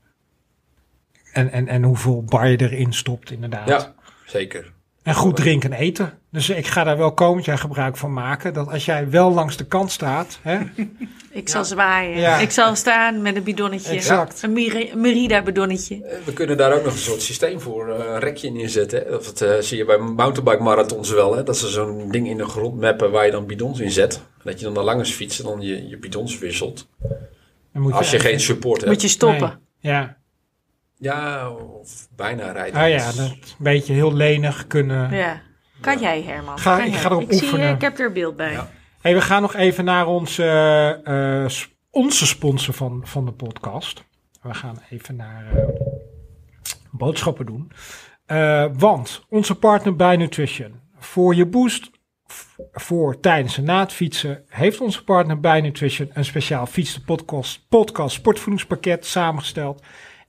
[1.51, 3.67] en, en hoeveel bar je erin stopt inderdaad.
[3.67, 4.72] ja, zeker.
[5.03, 6.13] En goed drinken en eten.
[6.31, 8.53] Dus ik ga daar wel komend jaar gebruik van maken.
[8.53, 10.39] Dat als jij wel langs de kant staat.
[10.41, 10.59] Hè,
[11.31, 12.19] Ik zal zwaaien.
[12.19, 12.37] Ja.
[12.37, 13.91] Ik zal staan met een bidonnetje.
[13.95, 14.43] Exact.
[14.43, 16.03] Een Meri- Merida-bidonnetje.
[16.05, 18.99] Eh, We kunnen daar ook nog een soort systeem voor, eh, een rekje in inzetten.
[18.99, 19.09] Hè.
[19.09, 22.45] Dat eh, zie je bij mountainbike marathons wel, hè, dat ze zo'n ding in de
[22.45, 24.15] grond mappen waar je dan bidons in zet.
[24.15, 26.87] En dat je dan naar langs fietst en dan je, je bidons wisselt.
[27.73, 28.91] dan moet Als je geen support hebt.
[28.91, 29.59] Moet je stoppen.
[29.81, 30.17] Nee, Ja.
[31.03, 32.81] Ja, of bijna rijden.
[32.81, 35.11] Oh ja, dat een beetje heel lenig kunnen.
[35.15, 35.41] Ja.
[35.81, 36.59] Kan jij, Herman?
[36.59, 36.99] Ga- Kan ik jij?
[37.01, 37.67] ga erop ik Zie, oefenen.
[37.67, 38.51] je, ik heb er beeld bij.
[38.51, 38.69] Ja.
[39.01, 40.43] Hey, we gaan nog even naar onze,
[41.03, 44.03] eh, onze sponsor van, van de podcast.
[44.41, 45.67] We gaan even naar eh,
[46.91, 47.71] boodschappen doen.
[48.25, 50.79] Eh, want onze partner bij Nutrition.
[50.97, 51.91] Voor je boost
[52.71, 57.01] voor tijdens en na het fietsen heeft onze partner bij Nutrition een speciaal fiets de
[57.01, 59.83] podcast, podcast sportvoedingspakket samengesteld.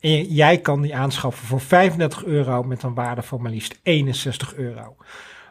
[0.04, 4.54] En jij kan die aanschaffen voor 35 euro met een waarde van maar liefst 61
[4.54, 4.96] euro.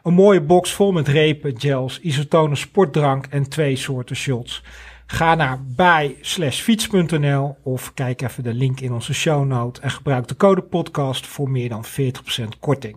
[0.02, 4.62] Een mooie box vol met repen, gels, isotonen sportdrank en twee soorten shots.
[5.06, 6.16] Ga naar bij
[6.50, 11.26] fiets.nl of kijk even de link in onze show note en gebruik de code podcast
[11.26, 12.96] voor meer dan 40% korting.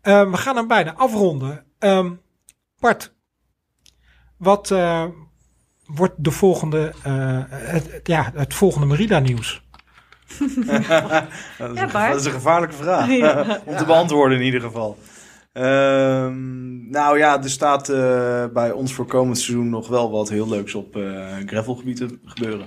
[0.00, 1.64] Eh, we gaan hem bijna afronden.
[1.78, 2.12] Ehm
[2.78, 3.14] Bart,
[4.36, 5.04] wat eh,
[5.86, 9.68] wordt de volgende, eh, het- ja, het volgende Merida nieuws?
[10.38, 11.28] Dat is, Ja,
[11.58, 12.10] een, Bart.
[12.12, 13.08] dat is een gevaarlijke vraag.
[13.16, 13.60] Ja.
[13.64, 14.98] Om te beantwoorden in ieder geval.
[15.52, 20.48] Ehm, nou ja, er staat eh, bij ons voor komend seizoen nog wel wat heel
[20.48, 22.66] leuks op eh gravelgebied te gebeuren.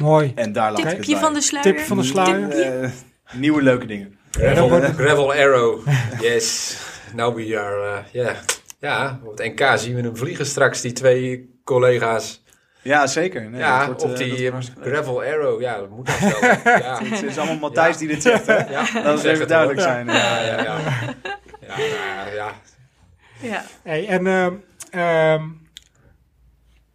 [0.00, 0.32] Mooi.
[0.34, 1.20] En daar laat ik het Tipje bij.
[1.22, 1.74] van de sluier.
[1.74, 2.48] Tip van de sluier.
[2.50, 2.90] Eh,
[3.32, 4.18] nieuwe leuke dingen.
[4.30, 5.80] Gravel, Ja, gravel Arrow.
[6.20, 6.76] Yes.
[7.14, 8.36] Now we are, uh, yeah.
[8.80, 12.41] Ja, op het NK zien we hem vliegen straks, die twee collega's.
[12.82, 13.50] Ja, zeker.
[13.50, 15.60] Nee, ja, wordt, op eh, die gravel Arrow.
[15.60, 16.50] Ja, dat moet dat wel.
[16.78, 16.98] ja.
[17.02, 17.98] Het is allemaal Matthijs Ja.
[17.98, 18.70] die dit zegt, hè?
[18.70, 20.06] Ja, Dat is zeg even duidelijk zijn.
[20.06, 20.78] Ja, ja, ja.
[21.60, 22.52] Ja, ja, ja.
[23.40, 23.64] Ja.
[23.82, 24.54] Hey, en ehm
[24.90, 25.42] ehm,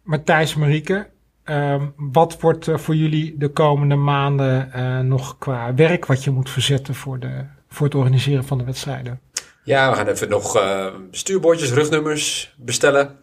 [0.02, 1.06] Matthijs Marieke,
[1.44, 6.30] ehm, wat wordt eh, voor jullie de komende maanden eh, nog qua werk wat je
[6.30, 9.20] moet verzetten voor, de, voor het organiseren van de wedstrijden?
[9.62, 13.16] Ja, we gaan even nog eh, stuurbordjes, rugnummers bestellen.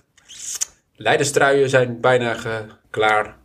[0.96, 3.36] Leiderstruien zijn bijna ge- klaar.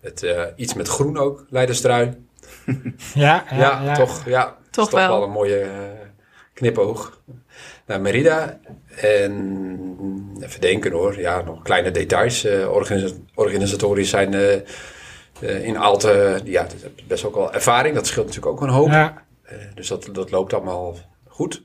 [0.00, 2.26] Het, eh, iets met groen ook, leiderstrui.
[3.14, 4.24] Ja, Ja, toch.
[4.26, 5.08] Ja, Toch is toch wel.
[5.08, 5.70] wel een mooie eh,
[6.54, 7.20] knipoog.
[7.86, 8.60] Naar Merida.
[8.96, 11.18] En even denken hoor.
[11.20, 12.44] Ja, nog kleine details.
[12.44, 14.54] eh, organisa- organisatorisch zijn eh,
[15.40, 16.40] eh, in Aalten.
[16.46, 17.94] Ja, dat is best ook wel ervaring.
[17.94, 18.88] Dat scheelt natuurlijk ook een hoop.
[18.88, 20.96] Ja, Eh, dus dat, dat loopt allemaal
[21.28, 21.62] goed.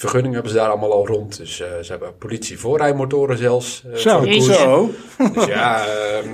[0.00, 1.36] Vergunningen hebben ze daar allemaal al rond.
[1.36, 3.84] Dus eh, ze hebben politie voorrijmotoren zelfs.
[3.84, 4.24] eh, Zo.
[4.40, 4.90] Zo.
[5.34, 6.30] Dus ja, ehm,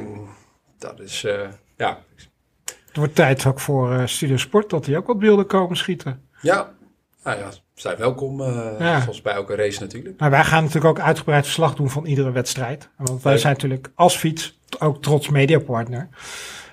[0.78, 1.24] dat is...
[1.24, 1.40] eh,
[1.76, 1.98] ja,
[2.64, 6.22] het wordt tijd ook voor eh Studio Sport dat die ook wat beelden komen schieten.
[6.40, 6.74] ja.
[7.24, 8.40] Nou ja, zijn welkom.
[8.40, 9.00] eh, Ja.
[9.00, 10.20] Zoals bij elke race natuurlijk.
[10.20, 12.88] Maar wij gaan natuurlijk ook uitgebreid verslag doen van iedere wedstrijd.
[12.96, 13.40] Want wij Leuk.
[13.40, 16.08] zijn natuurlijk als fiets ook trots mediapartner.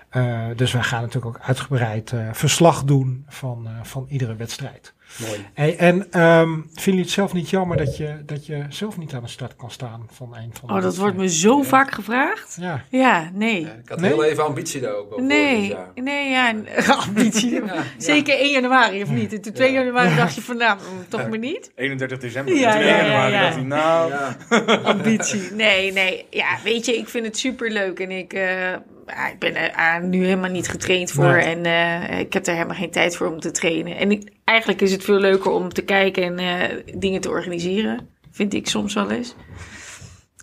[0.09, 4.93] Eh, dus wij gaan natuurlijk ook uitgebreid eh, verslag doen van, eh, van iedere wedstrijd.
[5.17, 5.45] Mooi.
[5.53, 9.13] Hey, en ehm vinden jullie het zelf niet jammer dat je, dat je zelf niet
[9.13, 11.91] aan de start kan staan van een van de Oh, dat wordt me zo vaak
[11.91, 12.57] gevraagd.
[12.59, 13.61] Ja, Ja, nee.
[13.61, 14.11] Ja, ik had Nee?
[14.11, 15.91] heel even ambitie daar ook Nee, dus ja.
[15.95, 16.53] nee, ja,
[17.07, 17.51] ambitie.
[17.65, 19.33] Ja, Zeker 1 januari, of niet?
[19.33, 19.79] En toen 2 Ja.
[19.79, 22.55] januari dacht je van, nou, toch maar niet.31 december.
[22.55, 23.43] Ja, en toen ja, 1 januari ja, ja.
[23.43, 24.11] dacht hij, nou...
[24.11, 24.35] Ja.
[24.83, 25.51] Ambitie.
[25.51, 26.25] Nee, nee.
[26.29, 27.99] Ja, weet je, ik vind het super leuk.
[27.99, 28.71] En ik, eh,
[29.07, 31.25] ik ben er ah, nu helemaal niet getraind voor.
[31.33, 31.55] Nee.
[31.55, 33.97] En eh, ik heb er helemaal geen tijd voor om te trainen.
[33.97, 38.09] En ik, eigenlijk is het veel leuker om te kijken en eh, dingen te organiseren.
[38.31, 39.35] Vind ik soms wel eens.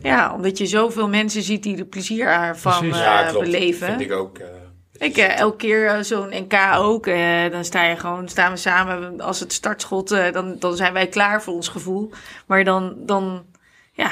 [0.02, 2.50] Ja, omdat je zoveel mensen ziet die er plezier eh,
[2.92, 3.44] Ja, klopt.
[3.44, 3.86] beleven.
[3.86, 4.38] Vind ik ook.
[4.38, 4.46] eh,
[5.06, 7.04] Ik eh, elke keer zo'n NK ook.
[7.52, 9.20] dan sta je gewoon, staan we samen.
[9.20, 12.11] Als het startschot, eh, dan, dan zijn wij klaar voor ons gevoel.
[12.46, 13.44] Maar dan, dan
[13.92, 14.11] ja,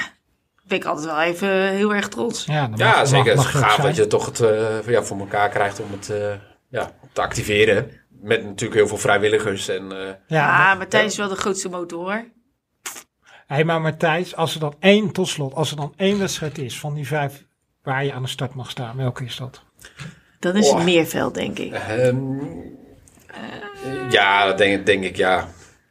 [0.68, 2.44] ben ik altijd wel even heel erg trots.
[2.44, 3.36] ja, dan Ja, mag- zeker.
[3.36, 6.10] mag- Het is gaaf dat je toch het eh, ja, voor elkaar krijgt om het
[6.10, 6.32] eh,
[6.68, 7.90] ja, te activeren.
[8.20, 9.68] Met natuurlijk heel veel vrijwilligers.
[9.68, 11.98] En, eh, Ja, Ja, maar Matthijs is wel de grootste motor.
[11.98, 12.24] hoor.
[13.46, 16.78] hey, maar Matthijs, als er dan één, tot slot, als er dan één wedstrijd is
[16.80, 17.44] van die vijf
[17.82, 19.62] waar je aan de start mag staan, welke is dat?
[20.38, 20.74] Dan is Oh.
[20.76, 21.72] het Meerveld, denk ik.
[21.72, 22.16] ehm,
[24.10, 25.48] ja, dat denk, denk ik ja.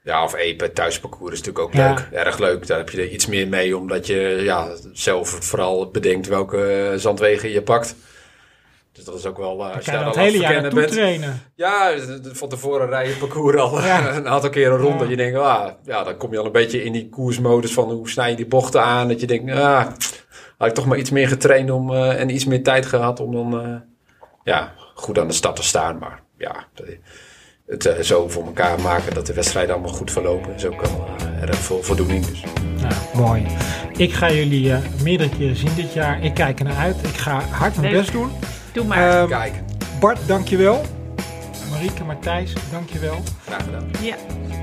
[0.07, 1.93] Ja, of Epe, thuisparcours is natuurlijk ook Ja.
[1.93, 2.07] leuk.
[2.11, 2.67] Erg leuk.
[2.67, 7.49] Daar heb je er iets meer mee, omdat je ja, zelf vooral bedenkt welke zandwegen
[7.49, 7.95] je pakt.
[8.91, 10.91] Dus dat is ook wel, eh, als je daar al hele jaar bent.
[10.91, 11.41] trainen?
[11.55, 14.15] Ja, van tevoren rij je parcours al Ja.
[14.17, 14.93] een aantal keer een rond.
[14.93, 14.99] Ja.
[14.99, 17.91] Dat je denkt, ah, ja, dan kom je al een beetje in die koersmodus van
[17.91, 19.07] hoe snij je die bochten aan.
[19.07, 19.85] Dat je denkt, ah,
[20.57, 23.31] had ik toch maar iets meer getraind om, eh, en iets meer tijd gehad om
[23.31, 23.75] dan eh,
[24.43, 25.97] ja, goed aan de start te staan.
[25.97, 26.65] Maar ja,
[27.67, 31.07] het eh, zo voor elkaar maken dat de wedstrijden allemaal goed verlopen is ook wel
[31.19, 32.25] eh, erg veel voldoening.
[32.25, 32.43] Dus.
[32.81, 33.45] Nou, mooi.
[33.97, 36.23] Ik ga jullie eh, meerdere keren zien dit jaar.
[36.23, 36.95] Ik kijk er naar uit.
[37.03, 37.99] Ik ga hard mijn Leuk.
[38.01, 38.29] best doen.
[38.73, 39.19] Doe maar.
[39.19, 39.53] Ehm, Kijk,
[39.99, 40.81] Bart, dankjewel.
[41.71, 43.17] Marieke, Matthijs, dankjewel.
[43.45, 43.89] graag gedaan.
[44.01, 44.15] ja.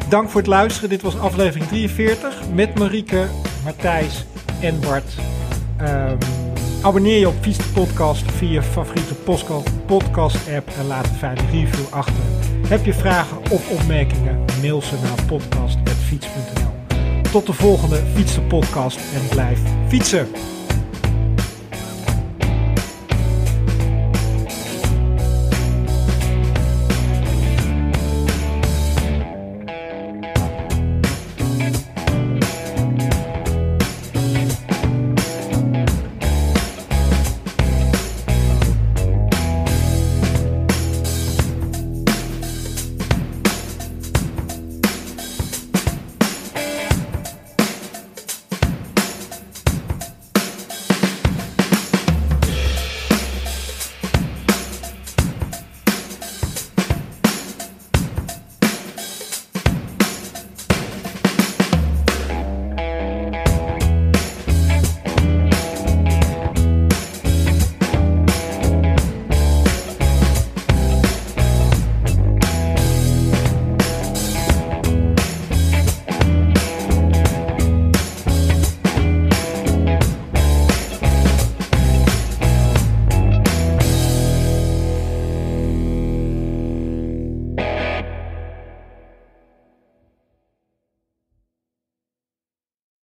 [0.09, 0.88] Dank voor het luisteren.
[0.88, 3.24] Dit was aflevering 43 met Marieke,
[3.64, 4.24] Matthijs
[4.61, 5.12] en Bart.
[5.76, 6.16] Ehm,
[6.85, 9.14] abonneer je op Fiets de Podcast via je favoriete
[9.87, 12.24] podcast app en laat een fijne review achter.
[12.68, 14.45] Heb je vragen of opmerkingen?
[14.61, 16.99] Mail ze naar podcast.fiets.nl.
[17.30, 20.28] Tot de volgende Fiets de Podcast en blijf fietsen.